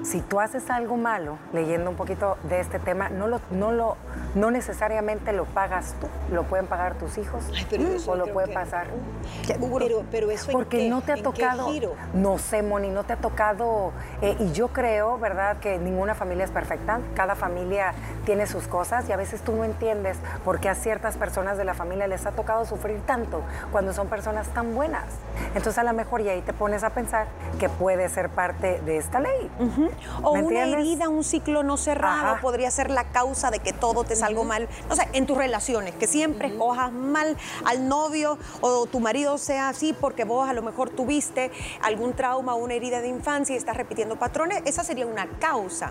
si 0.02 0.20
tú 0.20 0.40
haces 0.40 0.70
algo 0.70 0.96
malo, 0.96 1.38
leyendo 1.52 1.90
un 1.90 1.96
poquito 1.96 2.36
de 2.44 2.60
este 2.60 2.78
tema, 2.78 3.08
no 3.08 3.26
lo, 3.26 3.40
no 3.50 3.72
lo, 3.72 3.96
no 4.34 4.50
necesariamente 4.50 5.32
lo 5.32 5.44
pagas 5.44 5.94
tú, 6.00 6.08
lo 6.34 6.44
pueden 6.44 6.66
pagar 6.66 6.94
tus 6.98 7.16
hijos 7.18 7.44
Ay, 7.54 7.66
pero 7.70 7.84
eso 7.88 8.12
o 8.12 8.16
lo 8.16 8.26
puede 8.32 8.48
que- 8.48 8.54
pasar. 8.54 8.86
Pero, 9.78 10.04
pero 10.10 10.30
eso 10.30 10.50
Porque 10.52 10.78
qué- 10.78 10.88
no 10.88 11.00
te 11.02 11.12
ha 11.12 11.16
tocado, 11.22 11.68
no 12.14 12.38
sé, 12.38 12.62
Moni, 12.62 12.88
no 12.90 13.04
te 13.04 13.12
ha 13.14 13.16
tocado, 13.16 13.92
eh, 14.22 14.36
y 14.38 14.52
yo 14.52 14.68
creo, 14.68 15.18
¿verdad?, 15.18 15.58
que 15.58 15.78
ninguna 15.78 16.14
familia 16.14 16.44
es 16.44 16.50
perfecta, 16.50 17.00
cada 17.14 17.34
familia 17.34 17.92
tiene 18.24 18.46
sus 18.46 18.66
cosas 18.68 19.08
y 19.08 19.12
a 19.12 19.16
veces 19.16 19.42
tú 19.42 19.52
no 19.54 19.64
entiendes 19.64 20.18
por 20.44 20.60
qué 20.60 20.68
a 20.68 20.74
ciertas 20.74 21.16
personas 21.16 21.33
de 21.34 21.64
la 21.64 21.74
familia 21.74 22.06
les 22.06 22.24
ha 22.26 22.30
tocado 22.30 22.64
sufrir 22.64 23.00
tanto 23.06 23.42
cuando 23.72 23.92
son 23.92 24.06
personas 24.06 24.46
tan 24.54 24.72
buenas. 24.72 25.02
Entonces 25.48 25.76
a 25.78 25.82
lo 25.82 25.92
mejor 25.92 26.20
y 26.20 26.28
ahí 26.28 26.42
te 26.42 26.52
pones 26.52 26.84
a 26.84 26.90
pensar 26.90 27.26
que 27.58 27.68
puede 27.68 28.08
ser 28.08 28.30
parte 28.30 28.80
de 28.82 28.98
esta 28.98 29.18
ley. 29.18 29.50
O 30.22 30.34
¿Me 30.34 30.42
una 30.42 30.62
entiendes? 30.62 30.74
herida, 30.74 31.08
un 31.08 31.24
ciclo 31.24 31.64
no 31.64 31.76
cerrado 31.76 32.34
Ajá. 32.34 32.40
podría 32.40 32.70
ser 32.70 32.88
la 32.88 33.04
causa 33.04 33.50
de 33.50 33.58
que 33.58 33.72
todo 33.72 34.04
te 34.04 34.14
salga 34.14 34.44
mal. 34.44 34.68
No 34.88 34.94
sé, 34.94 35.08
en 35.12 35.26
tus 35.26 35.36
relaciones, 35.36 35.94
que 35.96 36.06
siempre 36.06 36.48
escojas 36.48 36.92
mal 36.92 37.36
al 37.64 37.88
novio 37.88 38.38
o 38.60 38.86
tu 38.86 39.00
marido 39.00 39.36
sea 39.36 39.70
así 39.70 39.92
porque 39.92 40.22
vos 40.24 40.48
a 40.48 40.52
lo 40.52 40.62
mejor 40.62 40.90
tuviste 40.90 41.50
algún 41.82 42.12
trauma 42.14 42.54
o 42.54 42.58
una 42.58 42.74
herida 42.74 43.00
de 43.00 43.08
infancia 43.08 43.54
y 43.54 43.58
estás 43.58 43.76
repitiendo 43.76 44.16
patrones, 44.16 44.62
esa 44.66 44.84
sería 44.84 45.06
una 45.06 45.26
causa. 45.40 45.90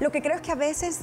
Lo 0.00 0.10
que 0.10 0.20
creo 0.20 0.34
es 0.34 0.42
que 0.42 0.50
a 0.50 0.56
veces 0.56 1.00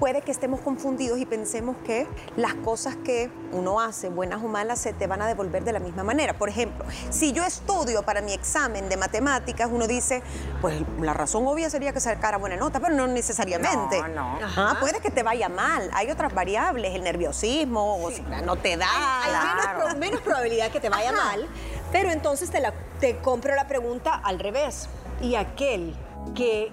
puede 0.00 0.22
que 0.22 0.30
estemos 0.30 0.60
confundidos 0.60 1.18
y 1.18 1.26
pensemos 1.26 1.76
que 1.84 2.06
las 2.36 2.54
cosas 2.54 2.96
que 2.96 3.25
uno 3.52 3.80
hace, 3.80 4.08
buenas 4.08 4.42
o 4.42 4.48
malas, 4.48 4.78
se 4.78 4.92
te 4.92 5.06
van 5.06 5.22
a 5.22 5.26
devolver 5.26 5.64
de 5.64 5.72
la 5.72 5.78
misma 5.78 6.02
manera. 6.04 6.36
Por 6.38 6.48
ejemplo, 6.48 6.84
si 7.10 7.32
yo 7.32 7.44
estudio 7.44 8.02
para 8.02 8.20
mi 8.20 8.32
examen 8.32 8.88
de 8.88 8.96
matemáticas, 8.96 9.68
uno 9.72 9.86
dice, 9.86 10.22
pues 10.60 10.82
la 11.00 11.14
razón 11.14 11.46
obvia 11.46 11.70
sería 11.70 11.92
que 11.92 12.00
sacara 12.00 12.38
buena 12.38 12.56
nota, 12.56 12.80
pero 12.80 12.94
no 12.94 13.06
necesariamente. 13.06 14.00
No, 14.14 14.38
no. 14.38 14.44
Ajá, 14.46 14.78
puede 14.80 15.00
que 15.00 15.10
te 15.10 15.22
vaya 15.22 15.48
mal. 15.48 15.90
Hay 15.94 16.10
otras 16.10 16.34
variables, 16.34 16.94
el 16.94 17.02
nerviosismo, 17.04 18.02
o 18.04 18.10
sea, 18.10 18.42
no 18.42 18.56
te 18.56 18.76
da. 18.76 18.86
Hay 19.22 19.32
menos, 19.32 19.66
Claro. 19.66 19.98
menos 19.98 20.20
probabilidad 20.22 20.70
que 20.70 20.80
te 20.80 20.88
vaya 20.88 21.10
Ajá. 21.10 21.22
mal, 21.24 21.46
pero 21.92 22.10
entonces 22.10 22.50
te, 22.50 22.60
la, 22.60 22.72
te 23.00 23.18
compro 23.18 23.54
la 23.54 23.66
pregunta 23.68 24.14
al 24.14 24.38
revés. 24.38 24.88
Y 25.20 25.34
aquel 25.34 25.94
que 26.34 26.70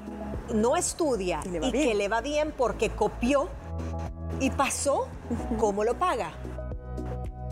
no 0.53 0.75
estudia 0.75 1.39
Y 1.45 1.71
que 1.71 1.93
le 1.95 2.09
va 2.09 2.19
bien 2.19 2.51
porque 2.57 2.89
copió 2.89 3.47
y 4.39 4.49
pasó, 4.51 5.07
¿cómo 5.59 5.83
lo 5.83 5.95
paga? 5.95 6.31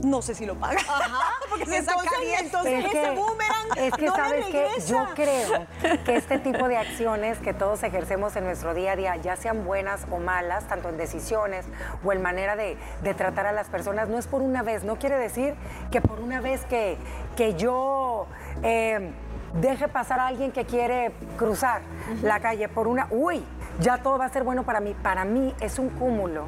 No 0.03 0.23
sé 0.23 0.33
si 0.33 0.47
lo 0.47 0.55
paga. 0.55 0.79
Ajá, 0.79 1.19
Porque 1.49 1.65
se 1.67 1.77
entonces, 1.77 2.03
sacaría 2.09 2.39
entonces 2.39 2.73
Es 2.73 2.85
ese 2.85 3.01
que- 3.03 3.11
boomerang 3.11 3.77
Es 3.77 3.93
que 3.93 4.05
no 4.07 4.15
sabes 4.15 4.45
que 4.47 4.67
yo 4.87 5.05
creo 5.13 5.67
que 6.05 6.15
este 6.15 6.39
tipo 6.39 6.67
de 6.67 6.77
acciones 6.77 7.37
que 7.37 7.53
todos 7.53 7.83
ejercemos 7.83 8.35
en 8.35 8.45
nuestro 8.45 8.73
día 8.73 8.93
a 8.93 8.95
día, 8.95 9.15
ya 9.17 9.35
sean 9.35 9.63
buenas 9.63 10.07
o 10.09 10.17
malas, 10.17 10.67
tanto 10.67 10.89
en 10.89 10.97
decisiones 10.97 11.67
o 12.03 12.11
en 12.13 12.21
manera 12.23 12.55
de, 12.55 12.77
de 13.03 13.13
tratar 13.13 13.45
a 13.45 13.51
las 13.51 13.67
personas, 13.69 14.09
no 14.09 14.17
es 14.17 14.25
por 14.25 14.41
una 14.41 14.63
vez. 14.63 14.83
No 14.83 14.95
quiere 14.97 15.19
decir 15.19 15.53
que 15.91 16.01
por 16.01 16.19
una 16.19 16.41
vez 16.41 16.65
que, 16.65 16.97
que 17.35 17.53
yo 17.53 18.25
eh, 18.63 19.11
deje 19.53 19.87
pasar 19.87 20.19
a 20.19 20.27
alguien 20.27 20.51
que 20.51 20.65
quiere 20.65 21.11
cruzar 21.37 21.83
la 22.23 22.39
calle 22.39 22.67
por 22.69 22.87
una, 22.87 23.05
uy, 23.11 23.43
ya 23.79 23.99
todo 24.01 24.17
va 24.17 24.25
a 24.25 24.29
ser 24.29 24.43
bueno 24.43 24.63
para 24.63 24.79
mí. 24.79 24.95
Para 24.95 25.25
mí 25.25 25.53
es 25.59 25.77
un 25.77 25.89
cúmulo 25.89 26.47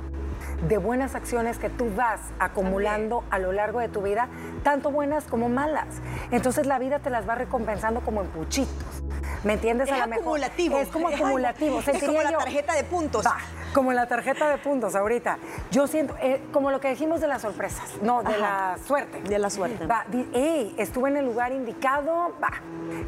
de 0.68 0.78
buenas 0.78 1.16
acciones 1.16 1.58
que 1.60 1.70
tú 1.70 1.90
vas 1.96 2.20
acumulando 2.40 3.24
a 3.30 3.40
lo 3.40 3.52
largo 3.52 3.80
de 3.80 3.90
tu 3.90 4.02
vida, 4.02 4.28
tanto 4.64 4.92
buenas 4.92 5.26
como 5.26 5.50
malas. 5.50 5.88
Entonces 6.32 6.66
la 6.66 6.80
vida 6.80 7.00
te 7.00 7.10
las 7.10 7.28
va 7.28 7.36
recompensando 7.36 8.02
como 8.02 8.22
en 8.22 8.28
puchitos. 8.28 9.04
¿Me 9.44 9.54
entiendes? 9.54 9.90
Es 9.90 10.02
a 10.02 10.08
mejor? 10.08 10.22
acumulativo. 10.22 10.78
Es 10.78 10.88
como 10.88 11.10
acumulativo. 11.10 11.80
es 11.80 12.04
como 12.04 12.22
la 12.22 12.32
tarjeta 12.38 12.76
de 12.76 12.84
puntos. 12.86 13.26
Va, 13.26 13.36
como 13.74 13.92
la 13.92 14.08
tarjeta 14.08 14.50
de 14.50 14.58
puntos 14.58 14.96
ahorita. 14.96 15.38
Yo 15.70 15.86
siento, 15.88 16.16
eh, 16.22 16.42
como 16.54 16.72
lo 16.72 16.80
que 16.80 16.90
dijimos 16.90 17.20
de 17.20 17.28
las 17.28 17.42
sorpresas, 17.42 17.84
no, 18.02 18.24
de 18.24 18.38
la 18.38 18.78
suerte. 18.86 19.22
De 19.24 19.40
la 19.40 19.50
suerte. 19.50 19.86
Va, 19.86 20.06
di- 20.08 20.30
ey, 20.34 20.74
estuve 20.78 21.10
en 21.10 21.18
el 21.18 21.26
lugar 21.26 21.52
indicado, 21.52 22.34
va. 22.42 22.52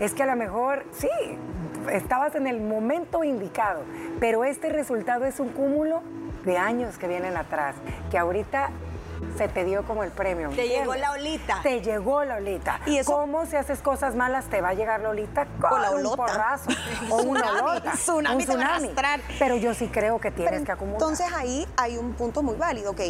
Es 0.01 0.13
que 0.13 0.23
a 0.23 0.25
lo 0.25 0.35
mejor, 0.35 0.83
sí, 0.91 1.07
estabas 1.93 2.35
en 2.35 2.47
el 2.47 2.59
momento 2.59 3.23
indicado, 3.23 3.83
pero 4.19 4.43
este 4.43 4.69
resultado 4.69 5.23
es 5.23 5.39
un 5.39 5.49
cúmulo 5.49 6.01
de 6.45 6.57
años 6.57 6.97
que 6.97 7.07
vienen 7.07 7.37
atrás, 7.37 7.75
que 8.11 8.17
ahorita 8.17 8.69
se 9.37 9.47
te 9.47 9.63
dio 9.65 9.83
como 9.83 10.03
el 10.03 10.11
premio. 10.11 10.49
Te 10.49 10.67
llegó 10.67 10.95
la 10.95 11.11
olita. 11.11 11.59
Te 11.63 11.81
llegó 11.81 12.23
la 12.23 12.35
olita. 12.35 12.79
¿Y 12.85 12.97
eso? 12.97 13.11
¿Cómo 13.11 13.45
si 13.45 13.55
haces 13.55 13.79
cosas 13.79 14.15
malas 14.15 14.45
te 14.45 14.61
va 14.61 14.69
a 14.69 14.73
llegar 14.73 15.01
la 15.01 15.09
olita? 15.09 15.45
Con 15.59 15.81
la 15.81 15.91
olota. 15.91 16.09
Un 16.09 16.27
porrazo. 16.27 16.69
o 17.09 17.15
una 17.17 17.51
olota. 17.51 17.91
Tsunami, 17.93 18.43
un 18.43 18.49
tsunami. 18.49 18.91
Pero 19.39 19.55
yo 19.55 19.73
sí 19.73 19.87
creo 19.87 20.19
que 20.19 20.31
tienes 20.31 20.63
que 20.63 20.71
acumular. 20.71 21.01
Entonces 21.01 21.27
ahí 21.33 21.67
hay 21.77 21.97
un 21.97 22.13
punto 22.13 22.43
muy 22.43 22.55
válido, 22.55 22.91
ok. 22.91 23.01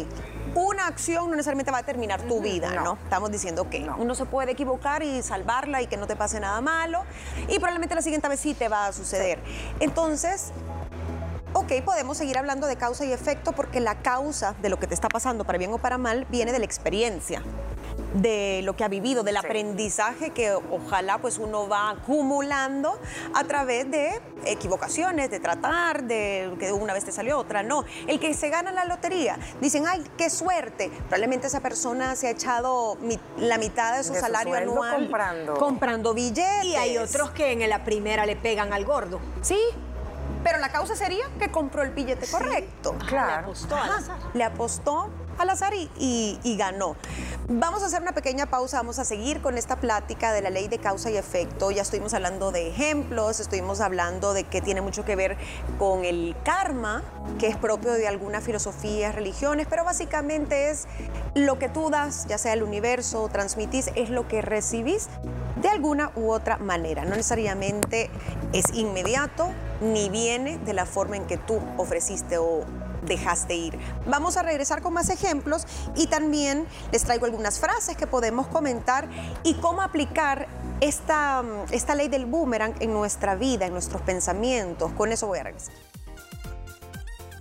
Una 0.54 0.86
acción 0.86 1.28
no 1.28 1.36
necesariamente 1.36 1.70
va 1.70 1.78
a 1.78 1.82
terminar 1.82 2.22
tu 2.22 2.40
vida, 2.40 2.70
¿no? 2.82 2.98
Estamos 3.04 3.30
diciendo 3.30 3.68
que 3.68 3.88
uno 3.98 4.14
se 4.14 4.24
puede 4.24 4.52
equivocar 4.52 5.02
y 5.02 5.22
salvarla 5.22 5.82
y 5.82 5.86
que 5.86 5.96
no 5.96 6.06
te 6.06 6.16
pase 6.16 6.40
nada 6.40 6.60
malo. 6.60 7.02
Y 7.48 7.56
probablemente 7.56 7.94
la 7.94 8.02
siguiente 8.02 8.28
vez 8.28 8.40
sí 8.40 8.54
te 8.54 8.68
va 8.68 8.86
a 8.86 8.92
suceder. 8.92 9.38
Entonces, 9.80 10.52
ok, 11.56 11.72
podemos 11.84 12.18
seguir 12.18 12.36
hablando 12.36 12.66
de 12.66 12.76
causa 12.76 13.06
y 13.06 13.12
efecto 13.12 13.52
porque 13.52 13.80
la 13.80 14.02
causa 14.02 14.54
de 14.60 14.68
lo 14.68 14.78
que 14.78 14.86
te 14.86 14.92
está 14.92 15.08
pasando, 15.08 15.44
para 15.44 15.56
bien 15.56 15.72
o 15.72 15.78
para 15.78 15.96
mal, 15.96 16.26
viene 16.30 16.52
de 16.52 16.58
la 16.58 16.66
experiencia 16.66 17.42
de 18.14 18.60
lo 18.62 18.76
que 18.76 18.84
ha 18.84 18.88
vivido, 18.88 19.22
del 19.22 19.36
aprendizaje 19.36 20.30
que 20.30 20.52
ojalá 20.52 21.18
pues 21.18 21.38
uno 21.38 21.68
va 21.68 21.90
acumulando 21.90 22.98
a 23.34 23.44
través 23.44 23.90
de 23.90 24.20
equivocaciones, 24.44 25.30
de 25.30 25.40
tratar, 25.40 26.04
de 26.04 26.54
que 26.58 26.72
una 26.72 26.92
vez 26.92 27.04
te 27.04 27.12
salió 27.12 27.38
otra, 27.38 27.62
no. 27.62 27.84
El 28.06 28.20
que 28.20 28.32
se 28.34 28.48
gana 28.48 28.70
la 28.70 28.84
lotería, 28.84 29.38
dicen, 29.60 29.84
ay, 29.86 30.04
qué 30.16 30.30
suerte. 30.30 30.90
Probablemente 30.90 31.46
esa 31.46 31.60
persona 31.60 32.16
se 32.16 32.28
ha 32.28 32.30
echado 32.30 32.96
la 33.38 33.58
mitad 33.58 33.96
de 33.96 34.04
su 34.04 34.14
salario 34.14 34.54
anual 34.54 34.94
comprando. 34.96 35.54
comprando 35.54 36.14
billetes. 36.14 36.64
Y 36.64 36.76
hay 36.76 36.98
otros 36.98 37.30
que 37.30 37.52
en 37.52 37.68
la 37.68 37.84
primera 37.84 38.24
le 38.26 38.36
pegan 38.36 38.72
al 38.72 38.84
gordo. 38.84 39.20
Sí, 39.42 39.58
pero 40.46 40.60
la 40.60 40.68
causa 40.68 40.94
sería 40.94 41.24
que 41.40 41.50
compró 41.50 41.82
el 41.82 41.90
billete 41.90 42.28
correcto. 42.28 42.94
Claro. 43.08 43.48
Le 43.48 43.64
apostó. 43.64 43.76
Le 44.32 44.44
apostó 44.44 45.10
al 45.38 45.50
azar 45.50 45.72
y, 45.74 46.56
ganó. 46.56 46.96
Vamos 47.48 47.82
a 47.82 47.86
hacer 47.86 48.02
una 48.02 48.12
pequeña 48.12 48.46
pausa, 48.46 48.78
vamos 48.78 48.98
a 48.98 49.04
seguir 49.04 49.40
con 49.40 49.58
esta 49.58 49.76
plática 49.76 50.32
de 50.32 50.42
la 50.42 50.50
ley 50.50 50.68
de 50.68 50.78
causa 50.78 51.10
y 51.10 51.16
efecto. 51.16 51.70
Ya 51.70 51.82
estuvimos 51.82 52.14
hablando 52.14 52.50
de 52.50 52.68
ejemplos, 52.68 53.40
estuvimos 53.40 53.80
hablando 53.80 54.32
de 54.32 54.44
que 54.44 54.60
tiene 54.60 54.80
mucho 54.80 55.04
que 55.04 55.16
ver 55.16 55.36
con 55.78 56.04
el 56.04 56.34
karma, 56.44 57.02
que 57.38 57.48
es 57.48 57.56
propio 57.56 57.92
de 57.92 58.08
algunas 58.08 58.42
filosofías, 58.42 59.14
religiones, 59.14 59.66
pero 59.68 59.84
básicamente 59.84 60.70
es 60.70 60.86
lo 61.34 61.58
que 61.58 61.68
tú 61.68 61.90
das, 61.90 62.26
ya 62.26 62.38
sea 62.38 62.54
el 62.54 62.62
universo 62.62 63.28
transmitís, 63.30 63.90
es 63.94 64.10
lo 64.10 64.26
que 64.26 64.42
recibís 64.42 65.08
de 65.60 65.68
alguna 65.68 66.10
u 66.16 66.30
otra 66.30 66.58
manera. 66.58 67.04
No 67.04 67.10
necesariamente 67.10 68.10
es 68.52 68.64
inmediato 68.72 69.50
ni 69.80 70.08
viene 70.08 70.58
de 70.58 70.72
la 70.72 70.86
forma 70.86 71.16
en 71.16 71.26
que 71.26 71.36
tú 71.36 71.60
ofreciste 71.76 72.38
o 72.38 72.64
dejaste 73.06 73.54
ir. 73.54 73.78
Vamos 74.06 74.36
a 74.36 74.42
regresar 74.42 74.82
con 74.82 74.92
más 74.92 75.08
ejemplos 75.08 75.66
y 75.94 76.06
también 76.06 76.66
les 76.92 77.04
traigo 77.04 77.26
algunas 77.26 77.58
frases 77.58 77.96
que 77.96 78.06
podemos 78.06 78.46
comentar 78.46 79.08
y 79.42 79.54
cómo 79.54 79.82
aplicar 79.82 80.48
esta, 80.80 81.42
esta 81.70 81.94
ley 81.94 82.08
del 82.08 82.26
boomerang 82.26 82.74
en 82.80 82.92
nuestra 82.92 83.34
vida, 83.34 83.66
en 83.66 83.72
nuestros 83.72 84.02
pensamientos. 84.02 84.92
Con 84.92 85.12
eso 85.12 85.26
voy 85.26 85.38
a 85.38 85.44
regresar. 85.44 85.74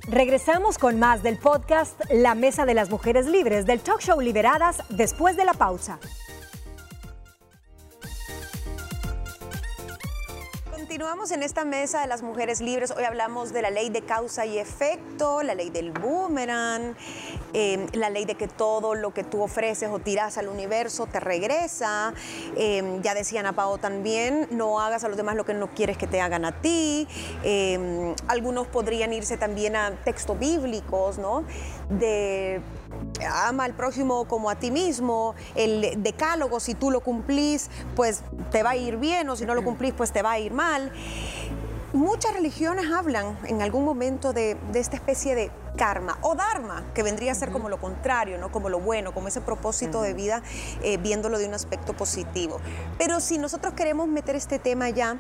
Regresamos 0.08 0.78
con 0.78 1.00
más 1.00 1.24
del 1.24 1.40
podcast 1.40 2.00
La 2.12 2.36
Mesa 2.36 2.66
de 2.66 2.76
las 2.76 2.92
Mujeres 2.92 3.26
Libres 3.26 3.66
del 3.66 3.82
talk 3.82 4.02
show 4.02 4.22
Liberadas 4.22 4.84
después 4.90 5.36
de 5.36 5.46
la 5.46 5.54
pausa. 5.54 5.98
Continuamos 10.96 11.32
en 11.32 11.44
esta 11.44 11.66
mesa 11.66 12.00
de 12.00 12.08
las 12.08 12.24
mujeres 12.24 12.62
libres. 12.62 12.94
Hoy 12.96 13.04
hablamos 13.04 13.52
de 13.52 13.62
la 13.62 13.70
ley 13.70 13.90
de 13.90 14.04
causa 14.04 14.46
y 14.46 14.58
efecto, 14.58 15.44
la 15.44 15.54
ley 15.54 15.70
del 15.70 15.92
boomerang, 15.92 16.96
em, 17.52 17.86
la 17.92 18.10
ley 18.10 18.24
de 18.24 18.36
que 18.36 18.48
todo 18.48 18.96
lo 18.96 19.14
que 19.14 19.26
tú 19.26 19.44
ofreces 19.44 19.90
o 19.90 20.00
tiras 20.00 20.38
al 20.38 20.48
universo 20.48 21.06
te 21.06 21.20
regresa. 21.20 22.14
Em, 22.56 23.02
ya 23.02 23.14
decía 23.14 23.42
Ana 23.42 23.52
Pao 23.52 23.78
también, 23.78 24.48
no 24.52 24.80
hagas 24.80 25.04
a 25.04 25.10
los 25.10 25.18
demás 25.18 25.36
lo 25.36 25.44
que 25.44 25.54
no 25.54 25.68
quieres 25.68 25.98
que 25.98 26.08
te 26.08 26.22
hagan 26.22 26.46
a 26.46 26.62
ti. 26.62 27.10
Em, 27.44 28.16
algunos 28.30 28.66
podrían 28.68 29.12
irse 29.12 29.36
también 29.36 29.76
a 29.76 29.92
textos 30.06 30.40
bíblicos, 30.40 31.18
¿no? 31.18 31.44
De 31.90 32.62
ama 33.30 33.66
al 33.66 33.74
próximo 33.74 34.26
como 34.26 34.50
a 34.50 34.56
ti 34.56 34.72
mismo, 34.72 35.36
el 35.56 36.04
decálogo, 36.04 36.60
si 36.60 36.74
tú 36.76 36.92
lo 36.92 37.02
cumplís, 37.02 37.70
pues 37.96 38.24
te 38.52 38.64
va 38.64 38.72
a 38.72 38.76
ir 38.76 38.98
bien, 38.98 39.30
o 39.30 39.36
si 39.36 39.46
no 39.46 39.56
lo 39.56 39.64
cumplís, 39.64 39.94
pues 39.94 40.12
te 40.12 40.22
va 40.22 40.32
a 40.32 40.40
ir 40.40 40.54
mal. 40.54 40.92
Muchas 41.94 42.34
religiones 42.34 42.92
hablan 42.92 43.38
en 43.46 43.62
algún 43.62 43.86
momento 43.86 44.34
de, 44.34 44.58
esta 44.74 44.98
especie 44.98 45.34
de 45.34 45.50
karma 45.78 46.18
o 46.22 46.36
dharma, 46.36 46.84
que 46.94 47.04
vendría 47.04 47.32
a 47.32 47.36
ser 47.36 47.52
como 47.52 47.70
lo 47.70 47.80
contrario, 47.80 48.38
¿no? 48.38 48.52
como 48.52 48.70
lo 48.70 48.80
bueno, 48.80 49.14
como 49.14 49.30
ese 49.30 49.40
propósito 49.40 50.02
de 50.02 50.14
vida, 50.14 50.44
eh, 50.84 50.98
viéndolo 50.98 51.38
de 51.38 51.48
un 51.48 51.54
aspecto 51.54 51.94
positivo. 51.94 52.60
Pero 52.98 53.22
si 53.22 53.38
nosotros 53.38 53.74
queremos 53.76 54.10
meter 54.10 54.36
este 54.36 54.60
tema 54.60 54.90
ya 54.90 55.20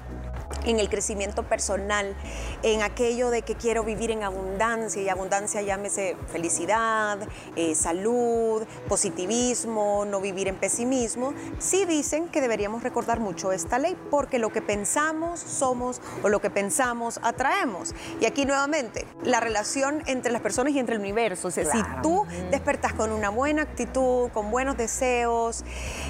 en 0.65 0.79
el 0.79 0.89
crecimiento 0.89 1.43
personal, 1.43 2.15
en 2.63 2.81
aquello 2.81 3.29
de 3.29 3.41
que 3.41 3.55
quiero 3.55 3.83
vivir 3.83 4.11
en 4.11 4.23
abundancia, 4.23 5.01
y 5.01 5.09
abundancia 5.09 5.61
llámese 5.61 6.17
felicidad, 6.31 7.19
eh, 7.55 7.75
salud, 7.75 8.63
positivismo, 8.87 10.05
no 10.05 10.21
vivir 10.21 10.47
en 10.47 10.55
pesimismo, 10.55 11.33
sí 11.59 11.85
dicen 11.85 12.27
que 12.27 12.41
deberíamos 12.41 12.83
recordar 12.83 13.19
mucho 13.19 13.51
esta 13.51 13.79
ley, 13.79 13.97
porque 14.09 14.39
lo 14.39 14.51
que 14.51 14.61
pensamos 14.61 15.39
somos 15.39 16.01
o 16.23 16.29
lo 16.29 16.41
que 16.41 16.49
pensamos 16.49 17.19
atraemos. 17.23 17.93
Y 18.19 18.25
aquí 18.25 18.45
nuevamente, 18.45 19.05
la 19.23 19.39
relación 19.39 20.03
entre 20.05 20.31
las 20.31 20.41
personas 20.41 20.73
y 20.73 20.79
entre 20.79 20.95
el 20.95 21.01
universo, 21.01 21.47
o 21.47 21.51
sea, 21.51 21.65
si 21.65 21.81
tú 22.01 22.25
despertas 22.51 22.93
con 22.93 23.11
una 23.11 23.29
buena 23.29 23.63
actitud, 23.63 24.29
con 24.31 24.51
buenos 24.51 24.77
deseos, 24.77 25.63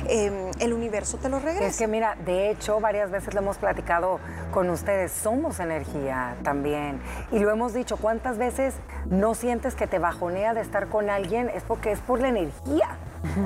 em, 0.07 0.51
el 0.59 0.73
universo 0.73 1.17
te 1.17 1.29
lo 1.29 1.39
regresa. 1.39 1.67
Es 1.67 1.77
que 1.77 1.87
mira, 1.87 2.15
de 2.25 2.51
hecho, 2.51 2.79
varias 2.79 3.11
veces 3.11 3.33
lo 3.33 3.41
hemos 3.41 3.57
platicado 3.57 4.19
con 4.51 4.69
ustedes, 4.69 5.11
somos 5.11 5.59
energía 5.59 6.35
también. 6.43 6.99
Y 7.31 7.39
lo 7.39 7.51
hemos 7.51 7.73
dicho, 7.73 7.97
¿cuántas 7.97 8.37
veces 8.37 8.75
no 9.09 9.35
sientes 9.35 9.75
que 9.75 9.87
te 9.87 9.99
bajonea 9.99 10.53
de 10.53 10.61
estar 10.61 10.87
con 10.87 11.09
alguien? 11.09 11.49
Es 11.49 11.63
porque 11.63 11.91
es 11.91 11.99
por 11.99 12.19
la 12.21 12.29
energía. 12.29 12.97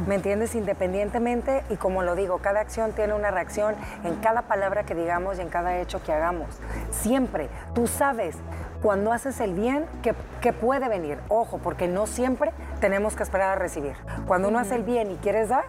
¿Me 0.07 0.15
entiendes? 0.15 0.55
Independientemente, 0.55 1.63
y 1.69 1.75
como 1.75 2.03
lo 2.03 2.15
digo, 2.15 2.39
cada 2.39 2.59
acción 2.59 2.91
tiene 2.91 3.13
una 3.13 3.31
reacción 3.31 3.75
en 4.03 4.15
cada 4.15 4.43
palabra 4.43 4.83
que 4.83 4.93
digamos 4.93 5.39
y 5.39 5.41
en 5.41 5.49
cada 5.49 5.77
hecho 5.77 6.03
que 6.03 6.11
hagamos. 6.11 6.59
Siempre, 6.91 7.49
tú 7.73 7.87
sabes 7.87 8.35
cuando 8.81 9.11
haces 9.11 9.39
el 9.39 9.53
bien 9.53 9.85
que, 10.03 10.13
que 10.41 10.53
puede 10.53 10.87
venir. 10.89 11.19
Ojo, 11.29 11.57
porque 11.57 11.87
no 11.87 12.07
siempre 12.07 12.51
tenemos 12.79 13.15
que 13.15 13.23
esperar 13.23 13.51
a 13.51 13.55
recibir. 13.55 13.95
Cuando 14.27 14.49
uno 14.49 14.59
hace 14.59 14.75
el 14.75 14.83
bien 14.83 15.11
y 15.11 15.15
quieres 15.15 15.49
dar, 15.49 15.65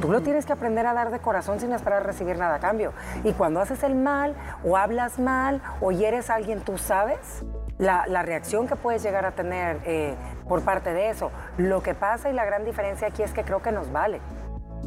Tú 0.00 0.12
lo 0.12 0.20
tienes 0.20 0.44
que 0.44 0.52
aprender 0.52 0.86
a 0.86 0.92
dar 0.92 1.10
de 1.10 1.18
corazón 1.18 1.58
sin 1.58 1.72
esperar 1.72 2.04
recibir 2.04 2.38
nada 2.38 2.56
a 2.56 2.58
cambio. 2.60 2.92
Y 3.24 3.32
cuando 3.32 3.60
haces 3.60 3.82
el 3.82 3.94
mal 3.94 4.34
o 4.64 4.76
hablas 4.76 5.18
mal 5.18 5.62
o 5.80 5.90
hieres 5.90 6.28
a 6.28 6.34
alguien, 6.34 6.60
tú 6.60 6.76
sabes 6.76 7.44
la, 7.78 8.04
reacción 8.22 8.66
que 8.66 8.76
puedes 8.76 9.02
llegar 9.02 9.24
a 9.24 9.32
tener 9.32 9.80
eh, 9.84 10.14
por 10.48 10.62
parte 10.62 10.92
de 10.92 11.10
eso. 11.10 11.30
Lo 11.56 11.82
que 11.82 11.94
pasa 11.94 12.30
y 12.30 12.32
la 12.32 12.44
gran 12.44 12.64
diferencia 12.64 13.08
aquí 13.08 13.22
es 13.22 13.32
que 13.32 13.44
creo 13.44 13.62
que 13.62 13.72
nos 13.72 13.90
vale 13.92 14.20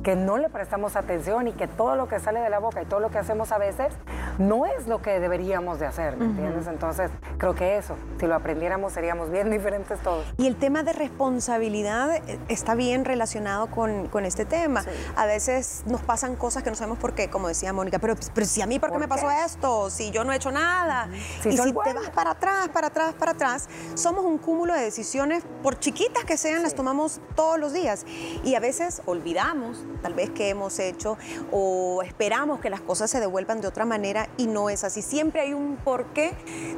que 0.04 0.16
no 0.16 0.38
le 0.38 0.50
prestamos 0.50 0.96
atención 0.96 1.48
y 1.48 1.54
que 1.54 1.68
todo 1.68 1.96
lo 1.96 2.08
que 2.08 2.20
sale 2.20 2.40
de 2.40 2.50
la 2.50 2.60
boca 2.60 2.82
y 2.82 2.86
todo 2.86 3.00
lo 3.00 3.10
que 3.10 3.18
hacemos 3.18 3.52
a 3.52 3.58
veces 3.58 3.94
no 4.38 4.66
es 4.66 4.88
lo 4.88 5.02
que 5.02 5.20
deberíamos 5.20 5.80
de 5.80 5.86
hacer, 5.86 6.16
¿me 6.18 6.26
entiendes? 6.26 6.68
Entonces, 6.68 7.12
creo 7.38 7.56
que 7.56 7.78
eso, 7.78 7.96
si 8.20 8.26
lo 8.26 8.36
aprendiéramos 8.36 8.94
seríamos 8.94 9.30
bien 9.30 9.50
diferentes 9.52 10.00
todos. 10.00 10.26
Y 10.38 10.48
el 10.48 10.56
tema 10.56 10.84
de 10.84 10.94
responsabilidad 10.94 12.16
eh, 12.16 12.40
está 12.48 12.76
bien 12.76 13.06
relacionado 13.06 13.68
con, 13.68 14.08
con 14.08 14.26
este 14.26 14.46
tema. 14.46 14.84
A 15.16 15.26
veces 15.26 15.84
nos 15.86 16.02
pasan 16.02 16.36
cosas 16.36 16.64
que 16.64 16.70
no 16.70 16.76
sabemos 16.76 17.00
por 17.00 17.14
qué, 17.14 17.30
como 17.30 17.48
decía 17.48 17.74
Mónica, 17.74 18.00
pero, 18.00 18.16
pero 18.34 18.48
si 18.48 18.62
a 18.62 18.66
mí, 18.66 18.80
¿por 18.80 18.92
qué 18.92 18.98
me 18.98 19.08
pasó 19.08 19.30
esto? 19.30 19.90
Si 19.90 20.12
yo 20.12 20.24
no 20.24 20.32
he 20.32 20.38
hecho 20.38 20.52
nada. 20.52 21.10
y 21.46 21.58
si 21.58 21.74
te 21.74 21.94
vas 21.94 22.10
para 22.14 22.32
atrás, 22.32 22.70
para 22.70 22.88
atrás, 22.88 23.14
para 23.14 23.32
atrás, 23.32 23.68
somos 23.96 24.24
un 24.24 24.38
cúmulo 24.38 24.74
de 24.74 24.82
decisiones, 24.82 25.44
por 25.62 25.78
chiquitas 25.80 26.24
que 26.24 26.38
sean, 26.38 26.64
las 26.64 26.76
tomamos 26.76 27.20
todos 27.36 27.60
los 27.60 27.74
días. 27.74 28.06
Y 28.44 28.56
a 28.56 28.60
veces 28.60 29.02
olvidamos 29.06 29.84
tal 30.02 30.14
vez 30.14 30.30
que 30.30 30.50
hemos 30.50 30.80
hecho 30.80 31.18
o 31.52 32.02
esperamos 32.04 32.60
que 32.60 32.70
las 32.70 32.82
cosas 32.82 33.10
se 33.10 33.20
devuelvan 33.20 33.62
de 33.62 33.68
otra 33.68 33.86
manera 33.86 34.30
y 34.38 34.48
no 34.48 34.70
es 34.70 34.84
así. 34.84 35.02
Siempre 35.02 35.42
hay 35.42 35.54
un 35.54 35.78
porqué 35.78 36.34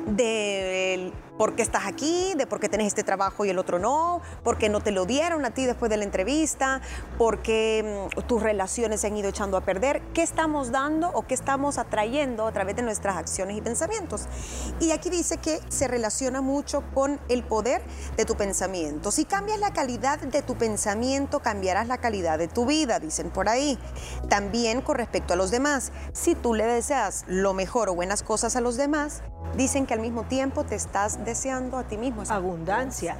del 0.08 1.14
por 1.42 1.56
qué 1.56 1.64
estás 1.64 1.88
aquí, 1.88 2.36
de 2.38 2.46
por 2.46 2.60
qué 2.60 2.70
tenés 2.70 2.86
este 2.86 3.04
trabajo 3.04 3.46
y 3.46 3.50
el 3.50 3.58
otro 3.58 3.80
no, 3.80 4.22
por 4.44 4.60
qué 4.60 4.70
no 4.70 4.80
te 4.80 4.92
lo 4.92 5.08
dieron 5.08 5.44
a 5.44 5.50
ti 5.50 5.66
después 5.66 5.90
de 5.90 5.98
la 5.98 6.04
entrevista, 6.04 6.82
por 7.18 7.42
qué 7.42 8.06
mm, 8.16 8.22
tus 8.28 8.44
relaciones 8.44 9.02
se 9.02 9.08
han 9.08 9.18
ido 9.18 9.30
echando 9.30 9.58
a 9.58 9.62
perder, 9.62 10.04
qué 10.14 10.22
estamos 10.22 10.72
dando 10.72 11.10
o 11.10 11.24
qué 11.26 11.34
estamos 11.34 11.80
atrayendo 11.80 12.46
a 12.46 12.52
través 12.52 12.76
de 12.76 12.84
nuestras 12.84 13.18
acciones 13.18 13.58
y 13.58 13.62
pensamientos. 13.62 14.28
Y 14.80 14.92
aquí 14.92 15.10
dice 15.10 15.38
que 15.38 15.60
se 15.70 15.88
relaciona 15.88 16.42
mucho 16.42 16.84
con 16.94 17.20
el 17.28 17.42
poder 17.42 17.82
de 18.18 18.26
tu 18.26 18.36
pensamiento. 18.36 19.10
Si 19.10 19.26
cambias 19.26 19.60
la 19.60 19.74
calidad 19.74 20.20
de 20.20 20.44
tu 20.44 20.54
pensamiento, 20.60 21.40
cambiarás 21.40 21.88
la 21.88 21.98
calidad 21.98 22.38
de 22.38 22.50
tu 22.50 22.68
vida, 22.68 23.00
dicen 23.00 23.32
por 23.32 23.50
ahí. 23.50 23.80
También 24.30 24.82
con 24.84 24.96
respecto 24.96 25.34
a 25.34 25.38
los 25.38 25.50
demás, 25.50 25.92
si 26.14 26.36
tú 26.36 26.54
le 26.54 26.68
deseas 26.68 27.26
lo 27.26 27.56
mejor 27.56 27.90
o 27.90 27.96
buenas 27.96 28.22
cosas 28.22 28.56
a 28.56 28.62
los 28.62 28.78
demás, 28.78 29.24
dicen 29.56 29.86
que 29.86 29.94
al 29.94 30.00
mismo 30.00 30.24
tiempo 30.24 30.64
te 30.64 30.76
estás 30.76 31.24
deseando 31.26 31.78
a 31.78 31.84
ti 31.84 31.98
mismo. 31.98 32.24
Abundancia. 32.30 33.18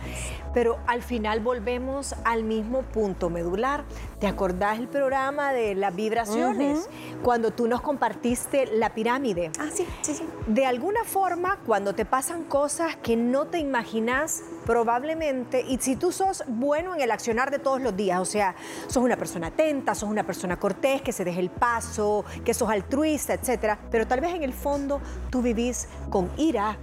Pero 0.54 0.80
al 0.88 1.02
final 1.02 1.40
volvemos 1.40 2.16
al 2.24 2.44
mismo 2.44 2.82
punto 2.82 3.30
medular. 3.30 3.84
¿Te 4.20 4.28
acordás 4.28 4.80
el 4.80 4.88
programa 4.88 5.54
de 5.54 5.76
las 5.76 5.96
vibraciones? 5.96 6.90
Cuando 7.24 7.52
tú 7.52 7.68
nos 7.68 7.82
compartiste 7.82 8.68
la 8.68 8.94
pirámide. 8.94 9.52
Ah, 9.60 9.70
sí, 9.74 9.86
sí, 10.02 10.14
sí. 10.16 10.28
De 10.48 10.66
alguna 10.66 11.04
forma, 11.04 11.58
cuando 11.66 11.94
te 11.94 12.06
pasan 12.06 12.44
cosas 12.44 12.96
que 12.98 13.16
no 13.16 13.46
te 13.46 13.60
imaginas, 13.60 14.44
probablemente, 14.66 15.66
y 15.68 15.78
si 15.80 15.96
tú 15.96 16.12
sos 16.12 16.44
bueno 16.48 16.96
en 16.96 17.02
el 17.02 17.12
accionar 17.12 17.52
de 17.52 17.60
todos 17.60 17.82
los 17.82 17.96
días, 17.96 18.20
o 18.20 18.26
sea, 18.26 18.56
sos 18.88 19.04
una 19.04 19.18
persona 19.18 19.48
atenta, 19.48 19.96
sos 19.96 20.10
una 20.10 20.26
persona 20.26 20.58
cortés, 20.58 21.02
que 21.02 21.12
se 21.12 21.24
deje 21.24 21.40
el 21.40 21.50
paso, 21.50 22.26
que 22.46 22.54
sos 22.54 22.70
altruista, 22.70 23.34
etcétera, 23.34 23.78
pero 23.90 24.08
tal 24.08 24.22
vez 24.22 24.34
en 24.34 24.44
el 24.44 24.54
fondo 24.54 25.02
tú 25.30 25.42
vivís 25.42 25.88
con 26.10 26.30
ira, 26.38 26.78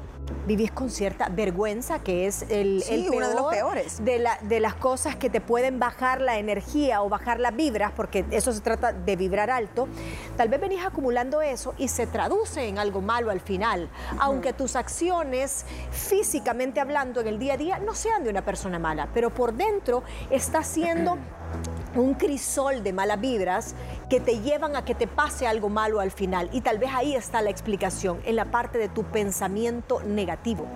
vivís 0.46 0.70
con 0.70 0.90
cierta 0.90 1.28
vergüenza, 1.28 2.00
que 2.00 2.26
es 2.26 2.42
el, 2.48 2.82
uno 3.12 3.28
de 3.28 3.34
los 3.34 3.46
peores. 3.46 4.04
De, 4.04 4.18
la, 4.18 4.38
de, 4.42 4.60
las 4.60 4.74
cosas 4.74 5.16
que 5.16 5.30
te 5.30 5.40
pueden 5.40 5.78
bajar 5.78 6.20
la 6.20 6.38
energía 6.38 7.02
o 7.02 7.08
bajar 7.08 7.40
las 7.40 7.54
vibras, 7.54 7.92
porque 7.94 8.24
eso 8.30 8.52
se 8.52 8.60
trata 8.60 8.92
de 8.92 9.16
vibrar 9.16 9.50
alto. 9.50 9.88
Tal 10.36 10.48
vez 10.48 10.60
venís 10.60 10.84
acumulando 10.84 11.42
eso 11.42 11.74
y 11.78 11.88
se 11.88 12.06
traduce 12.06 12.66
en 12.66 12.78
algo 12.78 13.00
malo 13.00 13.30
al 13.30 13.40
final, 13.40 13.88
aunque 14.18 14.52
tus 14.52 14.76
acciones, 14.76 15.64
físicamente 15.90 16.80
hablando, 16.80 17.20
en 17.20 17.28
el 17.28 17.38
día 17.38 17.54
a 17.54 17.56
día, 17.56 17.78
no 17.78 17.94
sean 17.94 18.24
de 18.24 18.30
una 18.30 18.44
persona 18.44 18.78
mala, 18.78 19.08
pero 19.14 19.30
por 19.30 19.54
dentro 19.54 20.02
está 20.30 20.62
siendo 20.62 21.18
un 21.98 22.14
crisol 22.14 22.82
de 22.82 22.92
malas 22.92 23.20
vibras 23.20 23.74
que 24.08 24.20
te 24.20 24.40
llevan 24.40 24.76
a 24.76 24.84
que 24.84 24.94
te 24.94 25.06
pase 25.06 25.46
algo 25.46 25.68
malo 25.68 26.00
al 26.00 26.10
final. 26.10 26.48
Y 26.52 26.60
tal 26.60 26.78
vez 26.78 26.90
ahí 26.94 27.14
está 27.14 27.42
la 27.42 27.50
explicación, 27.50 28.20
en 28.24 28.36
la 28.36 28.46
parte 28.46 28.78
de 28.78 28.88
tu 28.88 29.04
pensamiento 29.04 30.00
negativo. 30.02 30.66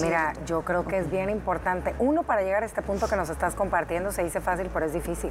Mira, 0.00 0.32
yo 0.46 0.62
creo 0.64 0.84
que 0.84 0.98
es 0.98 1.10
bien 1.10 1.30
importante. 1.30 1.94
Uno, 1.98 2.22
para 2.24 2.42
llegar 2.42 2.62
a 2.62 2.66
este 2.66 2.82
punto 2.82 3.08
que 3.08 3.16
nos 3.16 3.30
estás 3.30 3.54
compartiendo, 3.54 4.12
se 4.12 4.22
dice 4.22 4.40
fácil, 4.40 4.70
pero 4.72 4.86
es 4.86 4.92
difícil. 4.92 5.30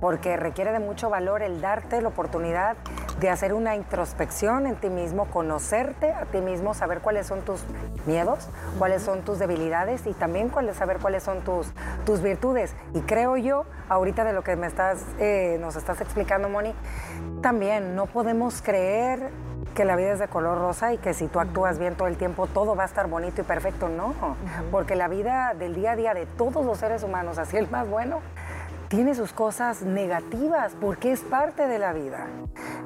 Porque 0.00 0.36
requiere 0.36 0.72
de 0.72 0.78
mucho 0.78 1.10
valor 1.10 1.42
el 1.42 1.60
darte 1.60 2.00
la 2.00 2.08
oportunidad 2.08 2.76
de 3.20 3.30
hacer 3.30 3.52
una 3.52 3.76
introspección 3.76 4.66
en 4.66 4.76
ti 4.76 4.90
mismo, 4.90 5.26
conocerte 5.26 6.12
a 6.12 6.26
ti 6.26 6.40
mismo, 6.40 6.74
saber 6.74 7.00
cuáles 7.00 7.26
son 7.26 7.42
tus 7.42 7.62
miedos, 8.06 8.48
cuáles 8.78 9.02
son 9.02 9.22
tus 9.22 9.38
debilidades 9.38 10.06
y 10.06 10.12
también 10.12 10.50
saber 10.74 10.98
cuáles 10.98 11.22
son 11.22 11.42
tus, 11.42 11.68
tus 12.04 12.22
virtudes. 12.22 12.74
Y 12.94 13.00
creo 13.00 13.36
yo, 13.36 13.64
ahorita 13.88 14.24
de 14.24 14.32
lo 14.32 14.42
que 14.42 14.56
me 14.56 14.65
estás, 14.66 15.04
eh, 15.18 15.58
nos 15.60 15.76
estás 15.76 16.00
explicando, 16.00 16.48
Moni, 16.48 16.74
también 17.40 17.94
no 17.94 18.06
podemos 18.06 18.62
creer 18.62 19.30
que 19.74 19.84
la 19.84 19.94
vida 19.94 20.12
es 20.12 20.18
de 20.18 20.28
color 20.28 20.58
rosa 20.58 20.94
y 20.94 20.98
que 20.98 21.12
si 21.12 21.28
tú 21.28 21.38
actúas 21.38 21.78
bien 21.78 21.94
todo 21.96 22.08
el 22.08 22.16
tiempo 22.16 22.46
todo 22.46 22.74
va 22.74 22.84
a 22.84 22.86
estar 22.86 23.08
bonito 23.08 23.42
y 23.42 23.44
perfecto. 23.44 23.88
No, 23.88 24.14
porque 24.70 24.96
la 24.96 25.06
vida 25.06 25.54
del 25.54 25.74
día 25.74 25.92
a 25.92 25.96
día 25.96 26.14
de 26.14 26.26
todos 26.26 26.64
los 26.64 26.78
seres 26.78 27.02
humanos, 27.02 27.38
así 27.38 27.56
el 27.56 27.68
más 27.70 27.88
bueno, 27.88 28.20
tiene 28.88 29.14
sus 29.14 29.32
cosas 29.32 29.82
negativas 29.82 30.72
porque 30.80 31.12
es 31.12 31.20
parte 31.20 31.66
de 31.68 31.78
la 31.78 31.92
vida. 31.92 32.26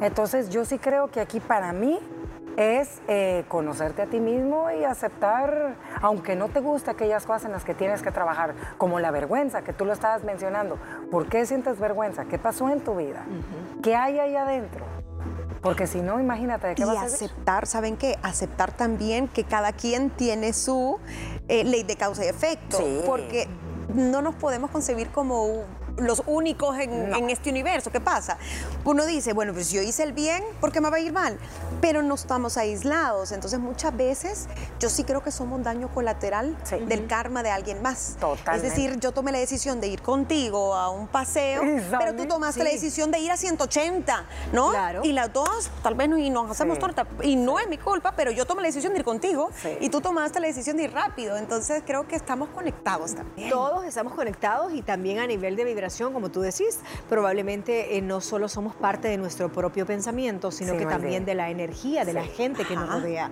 Entonces 0.01 0.51
yo 0.51 0.65
sí 0.65 0.79
creo 0.79 1.09
que 1.11 1.21
aquí 1.21 1.41
para 1.41 1.73
mí 1.73 2.01
es 2.57 3.01
eh, 3.09 3.45
conocerte 3.49 4.03
a 4.03 4.07
ti 4.07 4.21
mismo 4.21 4.71
y 4.71 4.85
aceptar, 4.85 5.77
aunque 6.01 6.37
no 6.37 6.49
te 6.49 6.61
guste 6.61 6.91
aquellas 6.91 7.27
cosas 7.27 7.47
en 7.47 7.53
las 7.53 7.65
que 7.65 7.75
tienes 7.75 8.03
que 8.03 8.11
trabajar, 8.11 8.55
como 8.79 9.01
la 9.01 9.11
vergüenza 9.11 9.63
que 9.63 9.73
tú 9.73 9.85
lo 9.85 9.93
estabas 9.93 10.25
mencionando. 10.25 10.79
¿Por 11.11 11.27
qué 11.27 11.47
sientes 11.47 11.79
vergüenza? 11.79 12.25
¿Qué 12.25 12.39
pasó 12.39 12.69
en 12.71 12.81
tu 12.81 12.97
vida? 12.97 13.25
¿Qué 13.83 13.97
hay 13.97 14.19
ahí 14.19 14.37
adentro? 14.37 14.85
Porque 15.63 15.87
si 15.87 16.01
no, 16.01 16.19
imagínate 16.19 16.69
de 16.69 16.75
qué 16.75 16.83
y 16.83 16.85
vas 16.87 16.99
a 16.99 17.03
aceptar, 17.03 17.67
¿saben 17.67 17.97
qué? 17.97 18.19
Aceptar 18.23 18.73
también 18.73 19.29
que 19.29 19.45
cada 19.45 19.73
quien 19.73 20.11
tiene 20.11 20.53
su 20.53 20.99
eh, 21.49 21.65
ley 21.65 21.83
de 21.83 21.97
causa 21.97 22.25
y 22.25 22.29
efecto. 22.29 22.79
Porque 23.05 23.47
no 23.95 24.23
nos 24.23 24.35
podemos 24.37 24.71
concebir 24.71 25.11
como 25.11 25.65
los 25.97 26.23
únicos 26.27 26.79
en, 26.79 27.31
este 27.31 27.51
universo. 27.51 27.91
¿Qué 27.91 28.01
pasa? 28.01 28.39
Uno 28.85 29.07
dice, 29.07 29.33
bueno, 29.33 29.53
pues 29.53 29.71
yo 29.71 29.83
hice 29.83 30.03
el 30.03 30.13
bien, 30.13 30.43
¿por 30.61 30.73
qué 30.73 30.81
me 30.81 30.91
va 30.91 30.97
a 30.97 31.01
ir 31.01 31.13
mal? 31.13 31.39
Pero 31.81 32.03
no 32.03 32.15
estamos 32.15 32.57
aislados. 32.57 33.33
Entonces, 33.33 33.59
muchas 33.59 33.97
veces 33.97 34.49
yo 34.79 34.89
sí 34.89 35.05
creo 35.05 35.23
que 35.23 35.31
somos 35.31 35.63
daño 35.63 35.89
colateral 35.89 36.57
del 36.87 37.07
karma 37.07 37.43
de 37.43 37.51
alguien 37.51 37.83
más. 37.83 38.17
Totalmente. 38.21 38.57
Es 38.57 38.63
decir, 38.63 38.99
yo 39.01 39.13
tomé 39.13 39.33
la 39.33 39.39
decisión 39.39 39.81
de 39.81 39.89
ir 39.89 40.03
contigo 40.03 40.75
a 40.75 40.91
un 40.91 41.07
paseo, 41.07 41.63
pero 41.99 42.15
tú 42.15 42.27
tomaste 42.27 42.65
la 42.65 42.71
decisión 42.71 43.11
de 43.11 43.19
ir 43.19 43.31
a 43.31 43.37
180, 43.37 44.25
¿no? 44.53 44.71
Claro. 44.71 45.01
Y 45.05 45.13
las 45.13 45.33
dos, 45.33 45.71
tal 45.83 45.95
vez, 45.95 46.09
y 46.19 46.31
nos 46.31 46.51
hacemos 46.51 46.79
torta. 46.79 47.07
Y 47.23 47.37
no 47.37 47.59
es 47.59 47.69
mi 47.69 47.79
culpa, 47.79 48.15
pero 48.17 48.31
yo 48.31 48.47
tomé 48.47 48.63
la 48.63 48.69
decisión 48.69 48.93
de 48.93 49.01
ir 49.01 49.05
contigo 49.05 49.51
y 49.81 49.89
tú 49.91 50.01
tomaste 50.01 50.41
la 50.41 50.47
decisión 50.47 50.77
de 50.77 50.85
ir 50.85 50.93
rápido. 50.93 51.37
Entonces, 51.37 51.83
creo 51.87 52.07
que 52.09 52.17
estamos 52.17 52.49
conectados 52.51 53.15
también. 53.15 53.51
Todos 53.51 53.85
estamos 53.85 54.15
conectados 54.15 54.73
y 54.73 54.83
también 54.83 55.19
a 55.19 55.27
nivel 55.27 55.57
de 55.57 55.65
vibración 55.81 56.13
como 56.13 56.31
tú 56.31 56.43
decís, 56.43 56.79
probablemente 57.09 57.97
eh, 57.97 58.03
no 58.03 58.21
solo 58.21 58.49
somos 58.49 58.75
parte 58.75 59.09
de 59.09 59.17
nuestro 59.17 59.51
propio 59.51 59.87
pensamiento, 59.87 60.51
sino 60.51 60.77
que 60.77 60.85
también 60.85 61.25
de 61.25 61.35
la 61.35 61.49
energía 61.49 62.05
de 62.05 62.13
la 62.13 62.25
gente 62.25 62.67
que 62.67 62.75
nos 62.75 62.89
rodea 62.89 63.31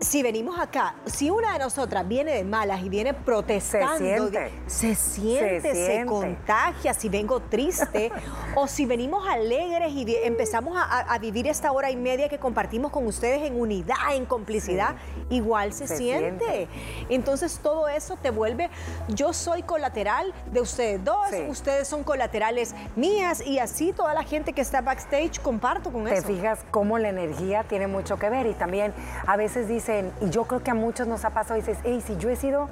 si 0.00 0.22
venimos 0.22 0.58
acá, 0.58 0.94
si 1.06 1.30
una 1.30 1.54
de 1.54 1.58
nosotras 1.58 2.06
viene 2.06 2.34
de 2.34 2.44
malas 2.44 2.82
y 2.82 2.88
viene 2.88 3.14
protestando, 3.14 4.30
se 4.66 4.94
siente, 4.94 5.74
se, 5.74 6.04
contagia, 6.04 6.92
si 6.92 7.08
vengo 7.08 7.40
triste, 7.40 8.12
o 8.54 8.66
si 8.66 8.84
venimos 8.84 9.26
alegres 9.26 9.92
y 9.92 10.16
empezamos 10.22 10.76
a, 10.78 11.16
vivir 11.18 11.46
esta 11.46 11.72
hora 11.72 11.90
y 11.90 11.96
media 11.96 12.28
que 12.28 12.38
compartimos 12.38 12.92
con 12.92 13.06
ustedes 13.06 13.42
en 13.42 13.58
unidad, 13.58 14.14
en 14.14 14.26
complicidad, 14.26 14.96
igual 15.30 15.72
se, 15.72 15.88
siente. 15.88 16.68
Entonces 17.08 17.58
todo 17.62 17.88
eso 17.88 18.16
te 18.20 18.30
vuelve, 18.30 18.68
yo 19.08 19.32
soy 19.32 19.62
colateral 19.62 20.34
de 20.52 20.60
ustedes 20.60 21.02
dos, 21.02 21.28
ustedes 21.48 21.88
son 21.88 22.04
colaterales 22.04 22.74
mías 22.96 23.40
y 23.40 23.58
así 23.58 23.92
toda 23.92 24.12
la 24.12 24.24
gente 24.24 24.52
que 24.52 24.60
está 24.60 24.82
backstage 24.82 25.40
comparto 25.40 25.90
con 25.90 26.06
eso. 26.06 26.26
Te 26.26 26.34
fijas 26.34 26.60
cómo 26.70 26.98
la 26.98 27.08
energía 27.08 27.64
tiene 27.64 27.86
mucho 27.86 28.18
que 28.18 28.28
ver 28.28 28.46
y 28.46 28.52
también 28.52 28.92
a 29.26 29.36
veces 29.36 29.68
dice 29.68 29.85
y 30.20 30.30
yo 30.30 30.44
creo 30.44 30.62
que 30.62 30.70
a 30.70 30.74
muchos 30.74 31.06
nos 31.06 31.24
ha 31.24 31.30
pasado, 31.30 31.54
dices, 31.54 31.78
hey, 31.84 32.02
si 32.04 32.16
yo 32.16 32.28
he 32.28 32.36
sido 32.36 32.68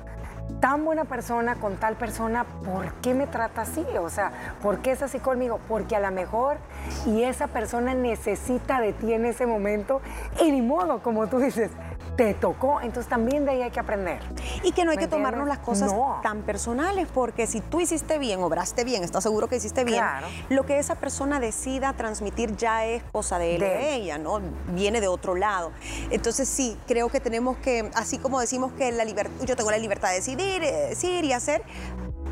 tan 0.61 0.85
buena 0.85 1.05
persona 1.05 1.57
con 1.57 1.77
tal 1.77 1.95
persona, 1.95 2.45
¿por 2.65 2.93
qué 2.95 3.15
me 3.15 3.27
trata 3.27 3.63
así? 3.63 3.85
O 4.01 4.11
sea, 4.11 4.33
¿por 4.63 4.79
qué 4.79 4.93
es 4.93 5.03
así 5.03 5.19
conmigo? 5.19 5.61
Porque 5.69 5.97
a 5.97 6.01
lo 6.01 6.11
mejor 6.11 6.59
y 7.07 7.23
esa 7.23 7.47
persona 7.49 7.95
necesita 7.95 8.81
de 8.81 8.93
ti 8.93 9.13
en 9.13 9.27
ese 9.27 9.47
momento 9.47 10.01
y 10.41 10.51
ni 10.51 10.63
modo, 10.63 11.03
como 11.03 11.27
tú 11.29 11.39
dices, 11.39 11.71
te 12.17 12.35
tocó, 12.35 12.81
entonces 12.81 13.09
también 13.09 13.45
de 13.45 13.53
ahí 13.53 13.63
hay 13.63 13.71
que 13.71 13.81
aprender. 13.81 14.21
Y 14.63 14.73
que 14.73 14.85
no 14.85 14.91
hay 14.91 14.97
que 14.97 15.09
tomarnos 15.09 15.47
las 15.47 15.59
cosas 15.59 15.93
tan 16.23 16.43
personales, 16.43 17.09
porque 17.13 17.47
si 17.47 17.61
tú 17.61 17.81
hiciste 17.81 18.19
bien, 18.19 18.41
obraste 18.43 18.85
bien, 18.85 19.03
estás 19.03 19.23
seguro 19.25 19.49
que 19.49 19.57
hiciste 19.57 19.85
bien, 19.85 20.05
lo 20.49 20.65
que 20.65 20.79
esa 20.79 20.95
persona 20.97 21.41
decida 21.41 21.93
transmitir 21.95 22.57
ya 22.57 22.85
es 22.85 23.03
cosa 23.05 23.39
de 23.39 23.57
él 23.57 23.63
o 23.63 23.67
de 23.67 23.95
ella, 23.95 24.19
¿no? 24.19 24.41
Viene 24.69 25.01
de 25.01 25.09
otro 25.09 25.35
lado. 25.35 25.73
Entonces 26.11 26.49
sí, 26.49 26.77
creo 26.87 27.09
que 27.09 27.21
tenemos 27.21 27.57
que, 27.59 27.91
así 27.95 28.19
como 28.19 28.41
decimos 28.41 28.73
que 28.73 28.93
la 28.93 29.05
yo 29.45 29.57
tengo 29.57 29.71
la 29.71 29.79
libertad 29.79 30.09
de 30.09 30.17
decidir, 30.17 30.65
eh, 30.65 30.89
decir 30.91 31.25
y 31.25 31.33
hacer, 31.33 31.63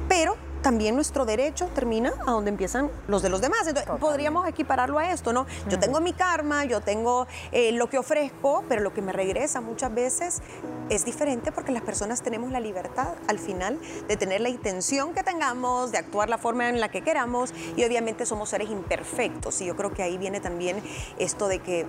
pero 0.09 0.37
también 0.63 0.95
nuestro 0.95 1.25
derecho 1.25 1.67
termina 1.75 2.13
a 2.27 2.31
donde 2.31 2.51
empiezan 2.51 2.91
los 3.09 3.21
de 3.23 3.29
los 3.29 3.41
demás. 3.41 3.67
Entonces, 3.67 3.93
podríamos 4.01 4.49
equipararlo 4.49 4.99
a 4.99 5.11
esto, 5.11 5.33
¿no? 5.33 5.47
Yo 5.69 5.79
tengo 5.79 6.01
mi 6.01 6.13
karma, 6.13 6.65
yo 6.65 6.81
tengo 6.81 7.27
eh, 7.51 7.73
lo 7.73 7.89
que 7.89 7.99
ofrezco, 7.99 8.65
pero 8.69 8.81
lo 8.81 8.95
que 8.95 9.03
me 9.03 9.13
regresa 9.13 9.61
muchas 9.61 9.93
veces 9.93 10.41
es 10.89 11.05
diferente 11.05 11.53
porque 11.53 11.73
las 11.73 11.83
personas 11.83 12.23
tenemos 12.23 12.51
la 12.51 12.61
libertad 12.61 13.15
al 13.29 13.39
final 13.39 13.79
de 14.09 14.17
tener 14.17 14.41
la 14.41 14.49
intención 14.49 15.13
que 15.13 15.23
tengamos, 15.23 15.93
de 15.93 15.99
actuar 15.99 16.29
la 16.29 16.39
forma 16.39 16.69
en 16.69 16.81
la 16.81 16.91
que 16.91 17.03
queramos 17.03 17.53
y 17.77 17.85
obviamente 17.85 18.25
somos 18.27 18.49
seres 18.49 18.71
imperfectos 18.71 19.61
y 19.61 19.67
yo 19.67 19.77
creo 19.77 19.93
que 19.93 20.03
ahí 20.03 20.17
viene 20.19 20.41
también 20.41 20.83
esto 21.19 21.49
de 21.49 21.59
que 21.59 21.87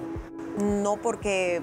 no 0.58 0.98
porque 0.98 1.62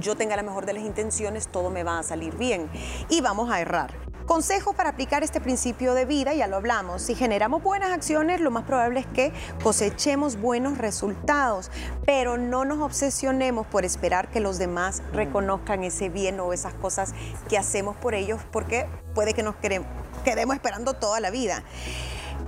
yo 0.00 0.16
tenga 0.16 0.36
la 0.36 0.42
mejor 0.42 0.66
de 0.66 0.74
las 0.74 0.84
intenciones, 0.84 1.48
todo 1.48 1.70
me 1.70 1.82
va 1.84 1.98
a 1.98 2.02
salir 2.02 2.36
bien. 2.36 2.68
Y 3.08 3.20
vamos 3.20 3.50
a 3.50 3.60
errar 3.60 4.13
Consejos 4.26 4.74
para 4.74 4.88
aplicar 4.88 5.22
este 5.22 5.38
principio 5.38 5.92
de 5.92 6.06
vida, 6.06 6.32
ya 6.32 6.46
lo 6.46 6.56
hablamos. 6.56 7.02
Si 7.02 7.14
generamos 7.14 7.62
buenas 7.62 7.92
acciones, 7.92 8.40
lo 8.40 8.50
más 8.50 8.64
probable 8.64 9.00
es 9.00 9.06
que 9.06 9.34
cosechemos 9.62 10.40
buenos 10.40 10.78
resultados, 10.78 11.70
pero 12.06 12.38
no 12.38 12.64
nos 12.64 12.80
obsesionemos 12.80 13.66
por 13.66 13.84
esperar 13.84 14.30
que 14.30 14.40
los 14.40 14.56
demás 14.56 15.02
mm. 15.02 15.14
reconozcan 15.14 15.84
ese 15.84 16.08
bien 16.08 16.40
o 16.40 16.54
esas 16.54 16.72
cosas 16.72 17.12
que 17.50 17.58
hacemos 17.58 17.96
por 17.96 18.14
ellos, 18.14 18.40
porque 18.50 18.86
puede 19.14 19.34
que 19.34 19.42
nos 19.42 19.56
quedemos 19.56 20.56
esperando 20.56 20.94
toda 20.94 21.20
la 21.20 21.30
vida. 21.30 21.62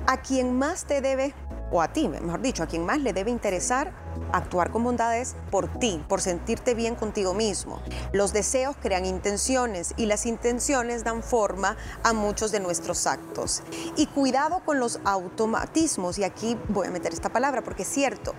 A 0.06 0.22
quien 0.22 0.56
más 0.58 0.86
te 0.86 1.02
debe 1.02 1.34
a 1.82 1.92
ti, 1.92 2.08
mejor 2.08 2.40
dicho, 2.40 2.62
a 2.62 2.66
quien 2.66 2.84
más 2.84 3.00
le 3.00 3.12
debe 3.12 3.30
interesar 3.30 3.92
actuar 4.32 4.70
con 4.70 4.84
bondades 4.84 5.36
por 5.50 5.68
ti, 5.78 6.02
por 6.08 6.20
sentirte 6.20 6.74
bien 6.74 6.94
contigo 6.94 7.34
mismo. 7.34 7.80
Los 8.12 8.32
deseos 8.32 8.76
crean 8.80 9.04
intenciones 9.04 9.94
y 9.96 10.06
las 10.06 10.26
intenciones 10.26 11.04
dan 11.04 11.22
forma 11.22 11.76
a 12.02 12.12
muchos 12.12 12.52
de 12.52 12.60
nuestros 12.60 13.06
actos. 13.06 13.62
Y 13.96 14.06
cuidado 14.06 14.62
con 14.64 14.80
los 14.80 15.00
automatismos, 15.04 16.18
y 16.18 16.24
aquí 16.24 16.58
voy 16.68 16.86
a 16.86 16.90
meter 16.90 17.12
esta 17.12 17.28
palabra 17.28 17.62
porque 17.62 17.82
es 17.82 17.88
cierto, 17.88 18.34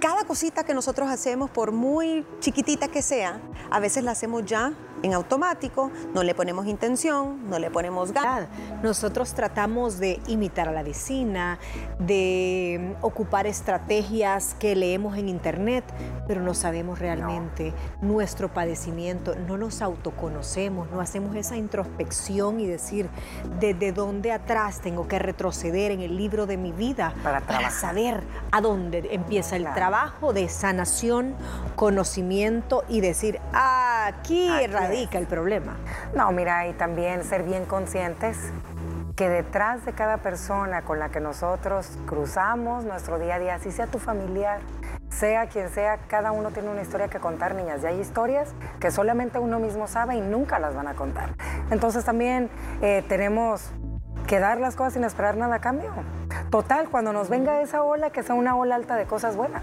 cada 0.00 0.24
cosita 0.24 0.64
que 0.64 0.74
nosotros 0.74 1.08
hacemos, 1.10 1.50
por 1.50 1.72
muy 1.72 2.24
chiquitita 2.40 2.88
que 2.88 3.02
sea, 3.02 3.40
a 3.70 3.80
veces 3.80 4.04
la 4.04 4.12
hacemos 4.12 4.44
ya 4.44 4.72
en 5.02 5.14
automático, 5.14 5.90
no 6.14 6.22
le 6.22 6.34
ponemos 6.34 6.66
intención, 6.66 7.48
no 7.48 7.58
le 7.58 7.70
ponemos 7.70 8.12
ganas. 8.12 8.48
Nosotros 8.82 9.34
tratamos 9.34 9.98
de 9.98 10.20
imitar 10.26 10.68
a 10.68 10.72
la 10.72 10.82
vecina, 10.82 11.58
de 11.98 12.96
ocupar 13.00 13.46
estrategias 13.46 14.54
que 14.58 14.74
leemos 14.76 15.16
en 15.16 15.28
internet, 15.28 15.84
pero 16.26 16.42
no 16.42 16.54
sabemos 16.54 16.98
realmente 16.98 17.72
nuestro 18.00 18.52
padecimiento, 18.52 19.34
no 19.34 19.56
nos 19.56 19.82
autoconocemos, 19.82 20.90
no 20.90 21.00
hacemos 21.00 21.34
esa 21.36 21.56
introspección 21.56 22.60
y 22.60 22.66
decir 22.66 23.08
desde 23.58 23.92
dónde 23.92 24.32
atrás 24.32 24.80
tengo 24.80 25.08
que 25.08 25.18
retroceder 25.18 25.90
en 25.90 26.00
el 26.00 26.16
libro 26.16 26.46
de 26.46 26.56
mi 26.56 26.72
vida 26.72 27.14
para, 27.22 27.70
saber 27.70 28.22
a 28.50 28.60
dónde 28.60 29.08
empieza 29.10 29.56
el 29.56 29.64
trabajo 29.74 30.32
de 30.32 30.48
sanación, 30.48 31.34
conocimiento 31.76 32.84
y 32.88 33.00
decir, 33.00 33.40
aquí, 33.52 34.48
aquí 34.50 34.87
el 34.92 35.26
problema. 35.26 35.76
No, 36.14 36.30
mira, 36.32 36.66
y 36.66 36.72
también 36.72 37.24
ser 37.24 37.42
bien 37.42 37.64
conscientes 37.64 38.36
que 39.16 39.28
detrás 39.28 39.84
de 39.84 39.92
cada 39.92 40.18
persona 40.18 40.82
con 40.82 40.98
la 40.98 41.08
que 41.08 41.20
nosotros 41.20 41.98
cruzamos 42.06 42.84
nuestro 42.84 43.18
día 43.18 43.34
a 43.34 43.38
día, 43.38 43.58
si 43.58 43.72
sea 43.72 43.86
tu 43.88 43.98
familiar, 43.98 44.60
sea 45.08 45.48
quien 45.48 45.68
sea, 45.70 45.98
cada 46.06 46.30
uno 46.30 46.50
tiene 46.50 46.70
una 46.70 46.82
historia 46.82 47.08
que 47.08 47.18
contar, 47.18 47.54
niñas. 47.54 47.82
Y 47.82 47.86
hay 47.86 48.00
historias 48.00 48.50
que 48.78 48.90
solamente 48.90 49.38
uno 49.38 49.58
mismo 49.58 49.88
sabe 49.88 50.14
y 50.16 50.20
nunca 50.20 50.58
las 50.58 50.74
van 50.74 50.86
a 50.86 50.94
contar. 50.94 51.30
Entonces 51.70 52.04
también 52.04 52.48
eh, 52.80 53.04
tenemos 53.08 53.72
que 54.26 54.38
dar 54.38 54.60
las 54.60 54.76
cosas 54.76 54.92
sin 54.92 55.04
esperar 55.04 55.36
nada 55.36 55.56
a 55.56 55.60
cambio. 55.60 55.90
Total, 56.50 56.88
cuando 56.88 57.12
nos 57.12 57.28
venga 57.28 57.60
esa 57.60 57.82
ola, 57.82 58.10
que 58.10 58.22
sea 58.22 58.34
una 58.34 58.54
ola 58.56 58.76
alta 58.76 58.94
de 58.96 59.06
cosas 59.06 59.34
buenas. 59.36 59.62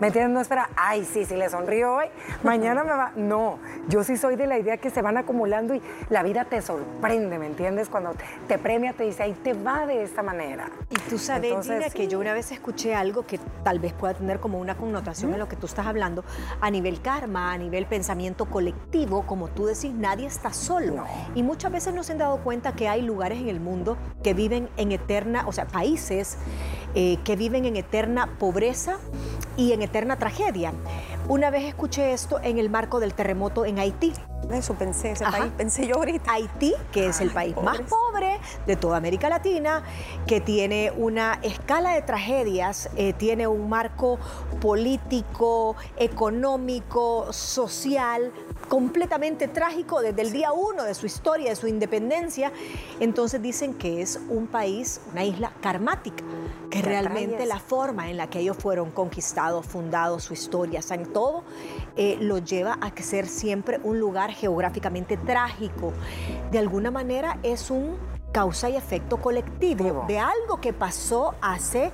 ¿Me 0.00 0.08
entiendes? 0.08 0.34
No 0.34 0.40
espera, 0.40 0.70
ay, 0.76 1.04
sí, 1.04 1.24
si 1.24 1.36
le 1.36 1.48
sonrío 1.48 1.94
hoy, 1.94 2.06
mañana 2.42 2.82
me 2.82 2.92
va. 2.92 3.12
No, 3.16 3.58
yo 3.88 4.02
sí 4.02 4.16
soy 4.16 4.36
de 4.36 4.46
la 4.46 4.58
idea 4.58 4.76
que 4.78 4.90
se 4.90 5.02
van 5.02 5.16
acumulando 5.16 5.74
y 5.74 5.82
la 6.10 6.22
vida 6.22 6.44
te 6.44 6.60
sorprende, 6.62 7.38
¿me 7.38 7.46
entiendes? 7.46 7.88
Cuando 7.88 8.14
te 8.48 8.58
premia, 8.58 8.92
te 8.92 9.04
dice, 9.04 9.22
ahí 9.22 9.34
te 9.44 9.54
va 9.54 9.86
de 9.86 10.02
esta 10.02 10.22
manera. 10.22 10.70
Y 10.90 10.96
tú 11.08 11.18
sabes, 11.18 11.54
Gina, 11.62 11.90
que 11.90 12.08
yo 12.08 12.18
una 12.18 12.32
vez 12.32 12.50
escuché 12.50 12.94
algo 12.94 13.24
que 13.26 13.38
tal 13.62 13.78
vez 13.78 13.92
pueda 13.92 14.14
tener 14.14 14.40
como 14.40 14.58
una 14.58 14.76
connotación 14.76 15.32
en 15.32 15.38
lo 15.38 15.48
que 15.48 15.56
tú 15.56 15.66
estás 15.66 15.86
hablando, 15.86 16.24
a 16.60 16.70
nivel 16.70 17.00
karma, 17.00 17.52
a 17.52 17.58
nivel 17.58 17.86
pensamiento 17.86 18.46
colectivo, 18.46 19.24
como 19.26 19.48
tú 19.48 19.66
decís, 19.66 19.92
nadie 19.92 20.26
está 20.26 20.52
solo. 20.52 21.04
Y 21.34 21.42
muchas 21.42 21.70
veces 21.70 21.94
nos 21.94 22.10
han 22.10 22.18
dado 22.18 22.38
cuenta 22.38 22.72
que 22.72 22.88
hay 22.88 23.02
lugares 23.02 23.38
en 23.38 23.48
el 23.48 23.60
mundo 23.60 23.96
que 24.22 24.34
viven 24.34 24.68
en 24.76 24.92
eterna, 24.92 25.44
o 25.46 25.52
sea, 25.52 25.66
países 25.66 26.36
eh, 26.96 27.18
que 27.24 27.36
viven 27.36 27.64
en 27.64 27.76
eterna 27.76 28.38
pobreza 28.38 28.98
y 29.56 29.72
en 29.72 29.82
eterna 29.84 30.16
tragedia. 30.16 30.72
Una 31.28 31.50
vez 31.50 31.64
escuché 31.64 32.12
esto 32.12 32.38
en 32.42 32.58
el 32.58 32.68
marco 32.68 33.00
del 33.00 33.14
terremoto 33.14 33.64
en 33.64 33.78
Haití. 33.78 34.12
Eso 34.52 34.74
pensé, 34.74 35.12
ese 35.12 35.24
país, 35.24 35.50
pensé 35.56 35.86
yo 35.86 35.96
ahorita. 35.96 36.32
Haití, 36.32 36.74
que 36.92 37.06
es 37.06 37.20
el 37.20 37.30
país 37.30 37.56
más 37.62 37.80
pobre 37.80 38.38
de 38.66 38.76
toda 38.76 38.98
América 38.98 39.30
Latina, 39.30 39.82
que 40.26 40.40
tiene 40.42 40.92
una 40.96 41.38
escala 41.42 41.94
de 41.94 42.02
tragedias, 42.02 42.90
eh, 42.96 43.14
tiene 43.14 43.46
un 43.46 43.70
marco 43.70 44.18
político, 44.60 45.76
económico, 45.96 47.32
social, 47.32 48.32
completamente 48.66 49.48
trágico 49.48 50.00
desde 50.00 50.22
el 50.22 50.32
día 50.32 50.52
uno 50.52 50.82
de 50.82 50.94
su 50.94 51.06
historia, 51.06 51.50
de 51.50 51.56
su 51.56 51.68
independencia. 51.68 52.52
Entonces 53.00 53.40
dicen 53.40 53.74
que 53.74 54.02
es 54.02 54.20
un 54.28 54.46
país, 54.46 55.00
una 55.12 55.24
isla 55.24 55.52
karmática, 55.60 56.24
que 56.70 56.82
realmente 56.82 57.46
la 57.46 57.60
forma 57.60 58.10
en 58.10 58.16
la 58.16 58.28
que 58.28 58.40
ellos 58.40 58.56
fueron 58.56 58.90
conquistados, 58.90 59.64
fundados, 59.66 60.24
su 60.24 60.32
historia, 60.32 60.82
saben 60.82 61.12
todo, 61.12 61.44
eh, 61.96 62.16
lo 62.20 62.38
lleva 62.38 62.72
a 62.80 62.92
ser 63.04 63.26
siempre 63.26 63.78
un 63.84 64.00
lugar 64.00 64.32
geográficamente 64.32 65.16
trágico. 65.16 65.92
De 66.50 66.58
alguna 66.58 66.90
manera 66.90 67.38
es 67.42 67.70
un 67.70 67.96
causa 68.32 68.68
y 68.68 68.76
efecto 68.76 69.18
colectivo 69.18 70.04
de 70.08 70.18
algo 70.18 70.60
que 70.60 70.72
pasó 70.72 71.34
hace 71.40 71.92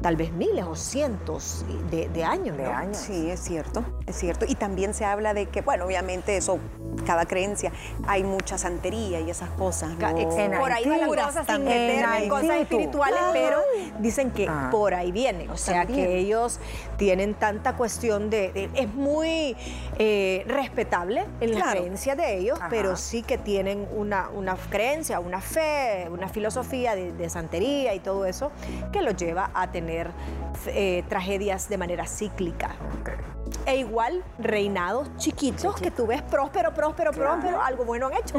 tal 0.00 0.16
vez 0.16 0.32
miles 0.32 0.64
o 0.64 0.76
cientos 0.76 1.64
de, 1.90 2.24
años. 2.24 2.56
De 2.56 2.66
años. 2.66 2.96
Sí, 2.96 3.30
es 3.30 3.40
cierto, 3.40 3.84
es 4.06 4.16
cierto. 4.16 4.46
Y 4.48 4.54
también 4.54 4.94
se 4.94 5.04
habla 5.04 5.34
de 5.34 5.46
que, 5.46 5.60
bueno, 5.60 5.84
obviamente 5.84 6.36
eso, 6.36 6.58
cada 7.06 7.26
creencia, 7.26 7.72
hay 8.06 8.24
mucha 8.24 8.58
santería 8.58 9.20
y 9.20 9.30
esas 9.30 9.50
cosas. 9.50 9.90
por 9.92 10.72
ahí 10.72 10.88
van 10.88 11.00
las 11.00 11.26
cosas 11.26 11.46
sin 11.46 11.64
meter 11.64 12.28
cosas 12.28 12.56
espirituales, 12.56 13.20
pero 13.32 13.60
dicen 13.98 14.30
que 14.30 14.46
ah. 14.48 14.68
por 14.70 14.94
ahí 14.94 15.12
viene. 15.12 15.48
O 15.50 15.56
sea, 15.56 15.86
que 15.86 16.18
ellos 16.18 16.60
tienen 16.96 17.34
tanta 17.34 17.76
cuestión 17.76 18.30
de... 18.30 18.70
es 18.74 18.94
muy 18.94 19.56
eh, 19.98 20.44
respetable 20.46 21.26
en 21.40 21.58
la 21.58 21.72
creencia 21.72 22.16
de 22.16 22.38
ellos, 22.38 22.58
pero 22.70 22.96
sí 22.96 23.22
que 23.22 23.38
tienen 23.38 23.86
una, 23.94 24.28
una 24.30 24.56
creencia, 24.56 25.20
una 25.20 25.40
fe, 25.40 26.08
una 26.10 26.28
filosofía 26.28 26.94
de 26.94 27.30
santería 27.30 27.94
y 27.94 28.00
todo 28.00 28.24
eso 28.24 28.50
que 28.92 29.02
los 29.02 29.16
lleva 29.16 29.50
a 29.54 29.70
tener 29.70 29.89
eh, 30.66 31.04
tragedias 31.08 31.68
de 31.68 31.78
manera 31.78 32.06
cíclica. 32.06 32.76
E 33.66 33.76
igual 33.76 34.24
reinados 34.38 35.08
chiquitos 35.16 35.76
que 35.76 35.90
tú 35.90 36.06
ves 36.06 36.22
próspero, 36.22 36.72
próspero, 36.74 37.12
próspero, 37.12 37.62
algo 37.62 37.84
bueno 37.84 38.06
han 38.06 38.14
hecho. 38.14 38.38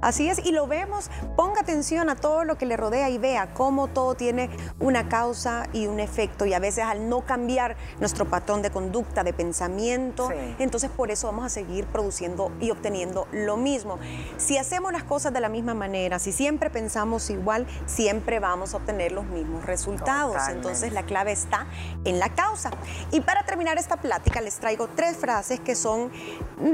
Así 0.00 0.28
es, 0.28 0.44
y 0.44 0.52
lo 0.52 0.66
vemos, 0.66 1.10
ponga 1.34 1.62
atención 1.62 2.10
a 2.10 2.16
todo 2.16 2.44
lo 2.44 2.58
que 2.58 2.66
le 2.66 2.76
rodea 2.76 3.08
y 3.08 3.16
vea 3.16 3.54
cómo 3.54 3.88
todo 3.88 4.14
tiene 4.14 4.50
una 4.78 5.08
causa 5.08 5.66
y 5.72 5.86
un 5.86 5.98
efecto. 5.98 6.44
Y 6.44 6.52
a 6.52 6.58
veces 6.58 6.84
al 6.84 7.08
no 7.08 7.22
cambiar 7.22 7.76
nuestro 8.00 8.28
patrón 8.28 8.60
de 8.60 8.70
conducta, 8.70 9.24
de 9.24 9.32
pensamiento, 9.32 10.28
entonces 10.58 10.90
por 10.90 11.10
eso 11.10 11.28
vamos 11.28 11.46
a 11.46 11.48
seguir 11.48 11.86
produciendo 11.86 12.52
y 12.60 12.70
obteniendo 12.70 13.26
lo 13.32 13.56
mismo. 13.56 13.98
Si 14.36 14.58
hacemos 14.58 14.92
las 14.92 15.04
cosas 15.04 15.32
de 15.32 15.40
la 15.40 15.48
misma 15.48 15.72
manera, 15.72 16.18
si 16.18 16.32
siempre 16.32 16.68
pensamos 16.68 17.30
igual, 17.30 17.66
siempre 17.86 18.40
vamos 18.40 18.74
a 18.74 18.78
obtener 18.78 19.12
los 19.12 19.24
mismos 19.24 19.64
resultados. 19.64 20.36
Entonces 20.48 20.92
la 20.92 21.04
clave 21.04 21.32
está 21.32 21.66
en 22.04 22.18
la 22.18 22.28
causa. 22.34 22.70
Y 23.10 23.22
para 23.22 23.44
terminar 23.44 23.78
esta 23.78 23.96
plática 23.96 24.33
les 24.40 24.56
traigo 24.56 24.88
tres 24.88 25.16
frases 25.16 25.60
que 25.60 25.74
son 25.74 26.10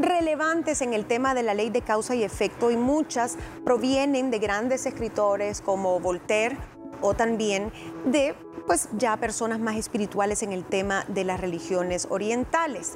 relevantes 0.01 0.81
en 0.83 0.95
el 0.95 1.07
tema 1.07 1.35
de 1.35 1.43
la 1.43 1.55
ley 1.55 1.71
de 1.71 1.83
causa 1.83 2.15
y 2.15 2.23
efecto 2.23 2.71
y 2.71 2.77
muchas 2.77 3.37
provienen 3.65 4.31
de 4.31 4.39
grandes 4.39 4.87
escritores 4.87 5.61
como 5.61 6.01
Voltaire 6.01 6.57
o 7.01 7.15
también 7.15 7.73
de 8.05 8.35
pues 8.67 8.89
ya 8.93 9.17
personas 9.17 9.59
más 9.59 9.77
espirituales 9.77 10.45
en 10.45 10.53
el 10.53 10.65
tema 10.65 11.05
de 11.09 11.25
las 11.25 11.41
religiones 11.41 12.07
orientales. 12.09 12.93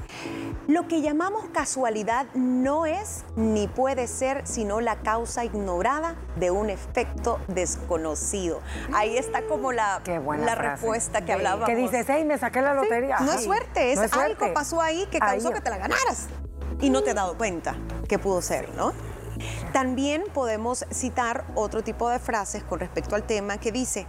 Lo 0.69 0.87
que 0.87 1.01
llamamos 1.01 1.47
casualidad 1.53 2.27
no 2.35 2.87
es 2.87 3.25
ni 3.35 3.67
puede 3.67 4.07
ser 4.07 4.47
sino 4.47 4.81
la 4.81 5.01
causa 5.01 5.45
ignorada 5.45 6.15
de 6.37 6.53
un 6.53 6.71
efecto 6.71 7.41
desconocido. 7.49 8.61
Ahí 8.93 9.17
está 9.17 9.43
como 9.47 9.73
la, 9.73 10.01
la 10.07 10.55
respuesta 10.55 11.25
que 11.25 11.33
hablábamos. 11.33 11.69
Que 11.69 11.75
dices, 11.75 12.07
hey, 12.09 12.25
me 12.25 12.39
saqué 12.39 12.63
la 12.63 12.75
lotería. 12.75 13.19
no 13.19 13.33
es 13.33 13.43
suerte, 13.43 13.93
es, 13.93 14.13
algo 14.13 14.55
pasó 14.55 14.81
ahí 14.81 15.07
que 15.11 15.19
causó 15.19 15.51
que 15.51 15.61
te 15.61 15.71
la 15.71 15.79
ganaras 15.79 16.29
y 16.81 16.91
no 16.91 17.03
te 17.03 17.11
has 17.11 17.17
dado 17.17 17.37
cuenta 17.37 17.75
que 18.09 18.19
pudo 18.19 18.43
ser, 18.43 18.69
¿no? 18.77 18.93
También 19.73 20.25
podemos 20.33 20.87
citar 20.91 21.45
otro 21.55 21.83
tipo 21.83 22.09
de 22.09 22.19
frases 22.19 22.63
con 22.63 22.81
respecto 22.81 23.15
al 23.15 23.25
tema 23.25 23.59
que 23.59 23.73
dice, 23.73 24.07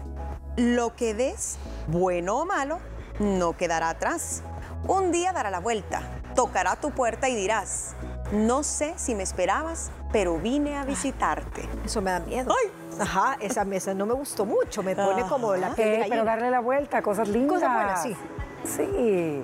lo 0.58 0.96
que 0.96 1.14
des, 1.14 1.58
bueno 1.88 2.40
o 2.40 2.46
malo, 2.46 2.80
no 3.20 3.56
quedará 3.58 3.90
atrás. 3.90 4.44
Un 4.88 5.12
día 5.12 5.34
dará 5.34 5.50
la 5.50 5.60
vuelta, 5.60 6.02
tocará 6.36 6.76
tu 6.76 6.92
puerta 6.92 7.28
y 7.28 7.36
dirás, 7.36 7.96
no 8.32 8.64
sé 8.64 8.94
si 8.98 9.16
me 9.16 9.24
esperabas, 9.24 9.92
pero 10.12 10.38
vine 10.38 10.78
a 10.78 10.86
visitarte. 10.86 11.68
Eso 11.84 12.02
me 12.02 12.12
da 12.12 12.20
miedo. 12.20 12.54
¡Ay! 12.54 12.72
Ajá, 13.00 13.38
esa 13.42 13.66
mesa 13.66 13.94
no 13.94 14.06
me 14.06 14.14
gustó 14.14 14.46
mucho, 14.46 14.82
me 14.82 14.96
pone 14.96 15.24
como 15.24 15.54
la 15.56 15.76
piel 15.76 16.06
Pero 16.10 16.24
darle 16.24 16.50
la 16.50 16.62
vuelta, 16.62 17.02
cosas 17.02 17.28
lindas. 17.28 17.56
Cosas 17.56 17.74
buenas, 17.74 18.04
sí. 18.04 18.16
Sí. 18.65 19.43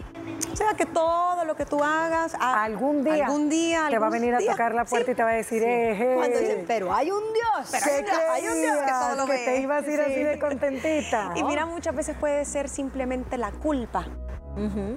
O 0.52 0.56
sea, 0.56 0.74
que 0.74 0.86
todo 0.86 1.46
lo 1.46 1.56
que 1.56 1.66
tú 1.66 1.84
hagas, 1.84 2.36
Algún 2.40 3.04
día. 3.04 3.26
algún 3.26 3.50
día, 3.50 3.88
Te 3.90 4.00
va 4.00 4.08
a 4.08 4.10
venir 4.10 4.34
a 4.36 4.40
tocar 4.40 4.74
la 4.74 4.86
puerta 4.86 5.06
sí. 5.06 5.12
y 5.12 5.16
te 5.16 5.24
va 5.24 5.30
a 5.30 5.34
decir, 5.34 5.64
eh, 5.64 6.14
Cuando 6.18 6.38
eh, 6.38 6.42
dicen, 6.42 6.66
pero 6.68 6.94
hay 6.94 7.12
un 7.12 7.22
Dios. 7.34 7.70
Pero 7.72 7.86
¿qué 7.86 7.92
hay 7.92 8.00
un 8.02 8.06
Dios, 8.06 8.20
hay 8.32 8.48
un 8.48 8.62
Dios 8.62 8.78
que 8.86 8.92
todo 8.92 9.16
lo 9.16 9.26
que 9.26 9.32
ve. 9.34 9.46
te 9.46 9.62
ibas 9.62 9.88
a 9.88 9.92
ir 9.92 10.02
así 10.02 10.14
Sí. 10.16 10.24
de 10.24 10.40
contentita. 10.40 11.32
Y 11.36 11.44
mira, 11.44 11.66
muchas 11.66 11.96
veces 11.96 12.16
puede 12.20 12.44
ser 12.46 12.70
simplemente 12.70 13.38
la 13.38 13.52
culpa 13.52 14.06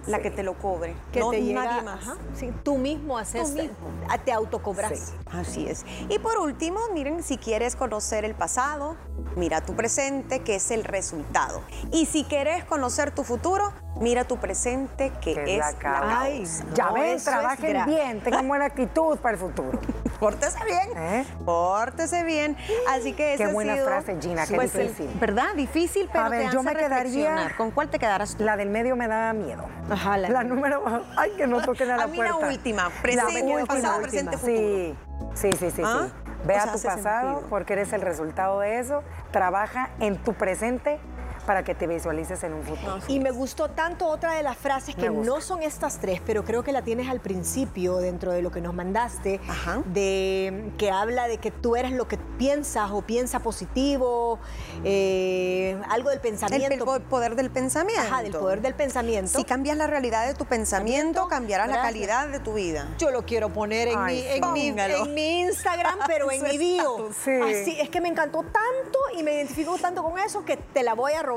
la 0.07 0.19
que 0.19 0.33
te 0.33 0.43
lo 0.43 0.55
cobre, 0.59 0.97
que 1.13 1.21
no 1.21 1.31
te 1.31 1.41
llega, 1.41 1.65
nadie 1.65 1.83
más. 1.83 2.03
ajá, 2.03 2.17
sí, 2.35 2.53
tú 2.65 2.77
mismo 2.77 3.17
haces, 3.17 3.41
Tú 3.55 3.57
mismo. 3.57 3.77
te 4.25 4.33
autocobras. 4.33 4.99
Sí. 4.99 5.13
Así 5.31 5.69
es. 5.69 5.87
Y 6.09 6.19
por 6.19 6.39
último, 6.39 6.81
miren, 6.93 7.23
si 7.23 7.39
quieres 7.39 7.77
conocer 7.77 8.25
el 8.25 8.35
pasado, 8.35 8.97
mira 9.37 9.61
tu 9.61 9.75
presente, 9.75 10.41
que 10.41 10.57
es 10.57 10.71
el 10.71 10.85
resultado. 10.85 11.63
Y 11.93 12.07
si 12.07 12.25
quieres 12.25 12.65
conocer 12.65 13.11
tu 13.11 13.25
futuro, 13.25 13.73
mira 14.01 14.25
tu 14.25 14.37
presente, 14.39 15.11
que 15.21 15.35
Que 15.35 15.55
es 15.55 15.59
la 15.59 15.73
causa. 15.75 16.21
Ay, 16.21 16.45
Ya 16.75 16.87
no, 16.87 16.95
ven, 16.95 17.23
trabajen 17.23 17.87
bien, 17.87 18.21
tengan 18.23 18.47
buena 18.47 18.67
actitud 18.67 19.19
para 19.19 19.35
el 19.35 19.41
futuro. 19.41 19.79
Pórtese 20.21 20.59
bien, 20.65 20.97
¿Eh? 20.97 21.27
pórtese 21.45 22.23
bien. 22.23 22.57
Así 22.89 23.11
que 23.13 23.17
Qué 23.25 23.35
ese 23.35 23.45
ha 23.45 23.49
buena 23.49 23.75
sido, 23.75 23.87
frase, 23.87 24.17
Gina, 24.21 24.47
qué 24.47 24.55
pues, 24.55 24.73
difícil. 24.73 25.11
¿Verdad? 25.21 25.55
Difícil, 25.57 26.09
pero 26.11 26.25
A 26.25 26.29
ver, 26.31 26.47
te 26.47 26.53
yo 26.55 26.61
hace 26.61 26.69
me 26.71 26.77
quedaría-. 26.77 27.55
¿Con 27.57 27.73
cuál 27.73 27.91
te 27.91 27.99
quedarás 27.99 28.37
tú? 28.37 28.45
La 28.45 28.57
del 28.57 28.71
medio 28.71 28.95
me 28.97 29.09
da 29.09 29.33
miedo. 29.33 29.65
Ajá, 29.91 30.17
la- 30.17 30.29
La 30.31 30.45
número, 30.45 30.83
ay, 31.17 31.33
que 31.37 31.47
no 31.47 31.61
toquen 31.61 31.91
a 31.91 31.97
la 31.99 32.03
A 32.05 32.07
mí 32.07 32.17
la 32.17 32.31
puerta. 32.31 32.49
última, 32.49 32.91
presente, 33.03 33.43
última, 33.43 33.67
pasado, 33.67 34.03
última. 34.03 34.31
presente, 34.31 34.95
Sí, 35.35 35.51
sí, 35.51 35.53
sí, 35.59 35.71
sí. 35.73 35.83
¿Ah? 35.85 36.07
sí. 36.07 36.24
Ve 36.45 36.55
O 36.55 36.59
a 36.59 36.73
tu 36.73 36.83
pasado 36.83 37.29
sentido. 37.31 37.49
porque 37.51 37.73
eres 37.73 37.93
el 37.93 38.01
resultado 38.03 38.61
de 38.61 38.79
eso. 38.79 39.03
Trabaja 39.31 39.91
en 40.01 40.17
tu 40.23 40.35
presente 40.35 40.99
para 41.45 41.63
que 41.65 41.75
te 41.75 41.87
visualices 41.87 42.43
en 42.45 42.55
un 42.55 42.63
futuro. 42.63 42.99
Y 43.09 43.21
me 43.21 43.31
gustó 43.31 43.69
tanto 43.71 44.07
otra 44.09 44.33
de 44.35 44.43
las 44.43 44.57
frases 44.57 44.95
que 44.95 45.11
no 45.11 45.41
son 45.41 45.63
estas 45.63 45.99
tres, 45.99 46.21
pero 46.25 46.45
creo 46.45 46.63
que 46.65 46.73
la 46.73 46.83
tienes 46.83 47.09
al 47.09 47.21
principio 47.21 47.97
dentro 47.99 48.33
de 48.33 48.43
lo 48.43 48.51
que 48.51 48.61
nos 48.61 48.75
mandaste, 48.75 49.41
Ajá. 49.49 49.83
de 49.87 50.73
que 50.79 50.91
habla 50.91 51.29
de 51.29 51.39
que 51.39 51.51
tú 51.51 51.77
eres 51.77 51.93
lo 51.93 52.09
que 52.09 52.17
piensas 52.39 52.91
o 52.91 53.03
piensa 53.03 53.41
positivo, 53.41 54.39
eh, 54.85 55.79
algo 55.91 56.11
del 56.11 56.19
El, 56.19 56.23
pensamiento. 56.23 56.85
po- 56.85 57.01
poder 57.01 57.35
del 57.37 57.51
pensamiento. 57.51 58.03
Ajá, 58.03 58.23
del 58.23 58.33
poder 58.33 58.61
del 58.61 58.75
pensamiento. 58.75 59.39
Si 59.39 59.45
cambias 59.45 59.77
la 59.77 59.87
realidad 59.87 60.27
de 60.27 60.35
tu 60.35 60.45
pensamiento, 60.47 61.29
cambiarás 61.29 61.69
la 61.69 61.83
calidad 61.83 62.29
de 62.29 62.41
tu 62.41 62.55
vida. 62.55 62.89
Yo 62.99 63.11
lo 63.11 63.25
quiero 63.25 63.51
poner 63.51 63.89
en, 63.89 63.99
Ay, 63.99 64.23
mi, 64.23 64.47
en, 64.47 64.53
mi, 64.53 64.69
en 64.95 65.15
mi 65.15 65.41
Instagram, 65.43 65.99
pero 66.07 66.31
en 66.31 66.43
mi 66.43 66.59
bio. 66.59 67.11
Sí. 67.25 67.31
Así, 67.43 67.81
es 67.81 67.89
que 67.91 68.01
me 68.01 68.09
encantó 68.09 68.41
tanto 68.43 68.99
y 69.17 69.23
me 69.23 69.35
identifico 69.35 69.77
tanto 69.79 70.03
con 70.03 70.19
eso 70.19 70.45
que 70.45 70.57
te 70.57 70.83
la 70.83 70.95
voy 70.95 71.13
a 71.13 71.23
robar. 71.23 71.34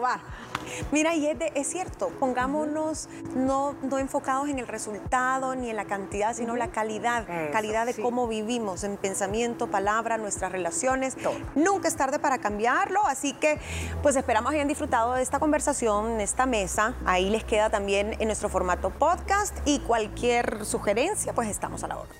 Mira, 0.91 1.15
y 1.15 1.27
es, 1.27 1.39
de- 1.39 1.51
es 1.55 1.67
cierto, 1.67 2.09
pongámonos 2.19 3.07
no, 3.35 3.73
no 3.83 3.99
enfocados 3.99 4.49
en 4.49 4.59
el 4.59 4.67
resultado 4.67 5.55
ni 5.55 5.69
en 5.69 5.75
la 5.75 5.85
cantidad, 5.85 6.35
sino 6.35 6.55
la 6.55 6.67
calidad, 6.69 7.27
Eso, 7.29 7.51
calidad 7.53 7.85
de 7.85 7.93
sí. 7.93 8.01
cómo 8.01 8.27
vivimos 8.27 8.83
en 8.83 8.97
pensamiento, 8.97 9.67
palabra, 9.67 10.17
nuestras 10.17 10.51
relaciones. 10.51 11.15
Todo. 11.15 11.33
Nunca 11.55 11.87
es 11.87 11.95
tarde 11.95 12.19
para 12.19 12.37
cambiarlo, 12.39 13.05
así 13.07 13.33
que 13.33 13.59
pues 14.03 14.15
esperamos 14.17 14.51
hayan 14.51 14.67
disfrutado 14.67 15.13
de 15.13 15.23
esta 15.23 15.39
conversación, 15.39 16.19
esta 16.21 16.45
mesa. 16.45 16.95
Ahí 17.05 17.29
les 17.29 17.43
queda 17.45 17.69
también 17.69 18.15
en 18.19 18.27
nuestro 18.27 18.49
formato 18.49 18.89
podcast 18.89 19.55
y 19.65 19.79
cualquier 19.79 20.65
sugerencia, 20.65 21.33
pues 21.33 21.47
estamos 21.49 21.83
a 21.83 21.87
la 21.87 21.97
orden. 21.97 22.17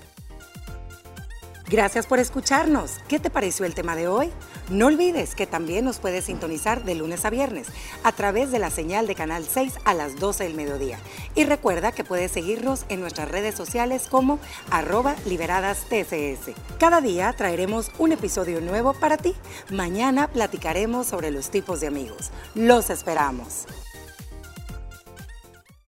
Gracias 1.70 2.08
por 2.08 2.20
escucharnos. 2.20 3.00
¿Qué 3.10 3.20
te 3.20 3.30
pareció 3.30 3.66
el 3.66 3.76
tema 3.76 3.96
de 3.98 4.08
hoy? 4.08 4.32
No 4.70 4.88
olvides 4.88 5.34
que 5.34 5.48
también 5.48 5.86
nos 5.86 6.00
puedes 6.00 6.26
sintonizar 6.26 6.84
de 6.84 6.96
lunes 6.96 7.24
a 7.24 7.30
viernes 7.30 7.68
a 8.04 8.12
través 8.12 8.52
de 8.52 8.60
la 8.60 8.70
señal 8.70 9.08
de 9.08 9.16
Canal 9.16 9.46
6 9.46 9.76
a 9.86 9.94
las 9.94 10.18
12 10.18 10.44
del 10.44 10.56
mediodía. 10.56 11.00
Y 11.36 11.46
recuerda 11.46 11.94
que 11.94 12.04
puedes 12.04 12.32
seguirnos 12.32 12.86
en 12.90 13.00
nuestras 13.00 13.32
redes 13.32 13.56
sociales 13.56 14.08
como 14.10 14.40
arroba 14.70 15.16
liberadas 15.26 15.86
TCS. 15.90 16.54
Cada 16.80 17.00
día 17.00 17.32
traeremos 17.32 17.92
un 17.98 18.12
episodio 18.12 18.60
nuevo 18.60 18.94
para 18.94 19.16
ti. 19.16 19.36
Mañana 19.72 20.28
platicaremos 20.28 21.08
sobre 21.08 21.32
los 21.32 21.50
tipos 21.50 21.80
de 21.80 21.88
amigos. 21.88 22.32
Los 22.54 22.90
esperamos. 22.90 23.66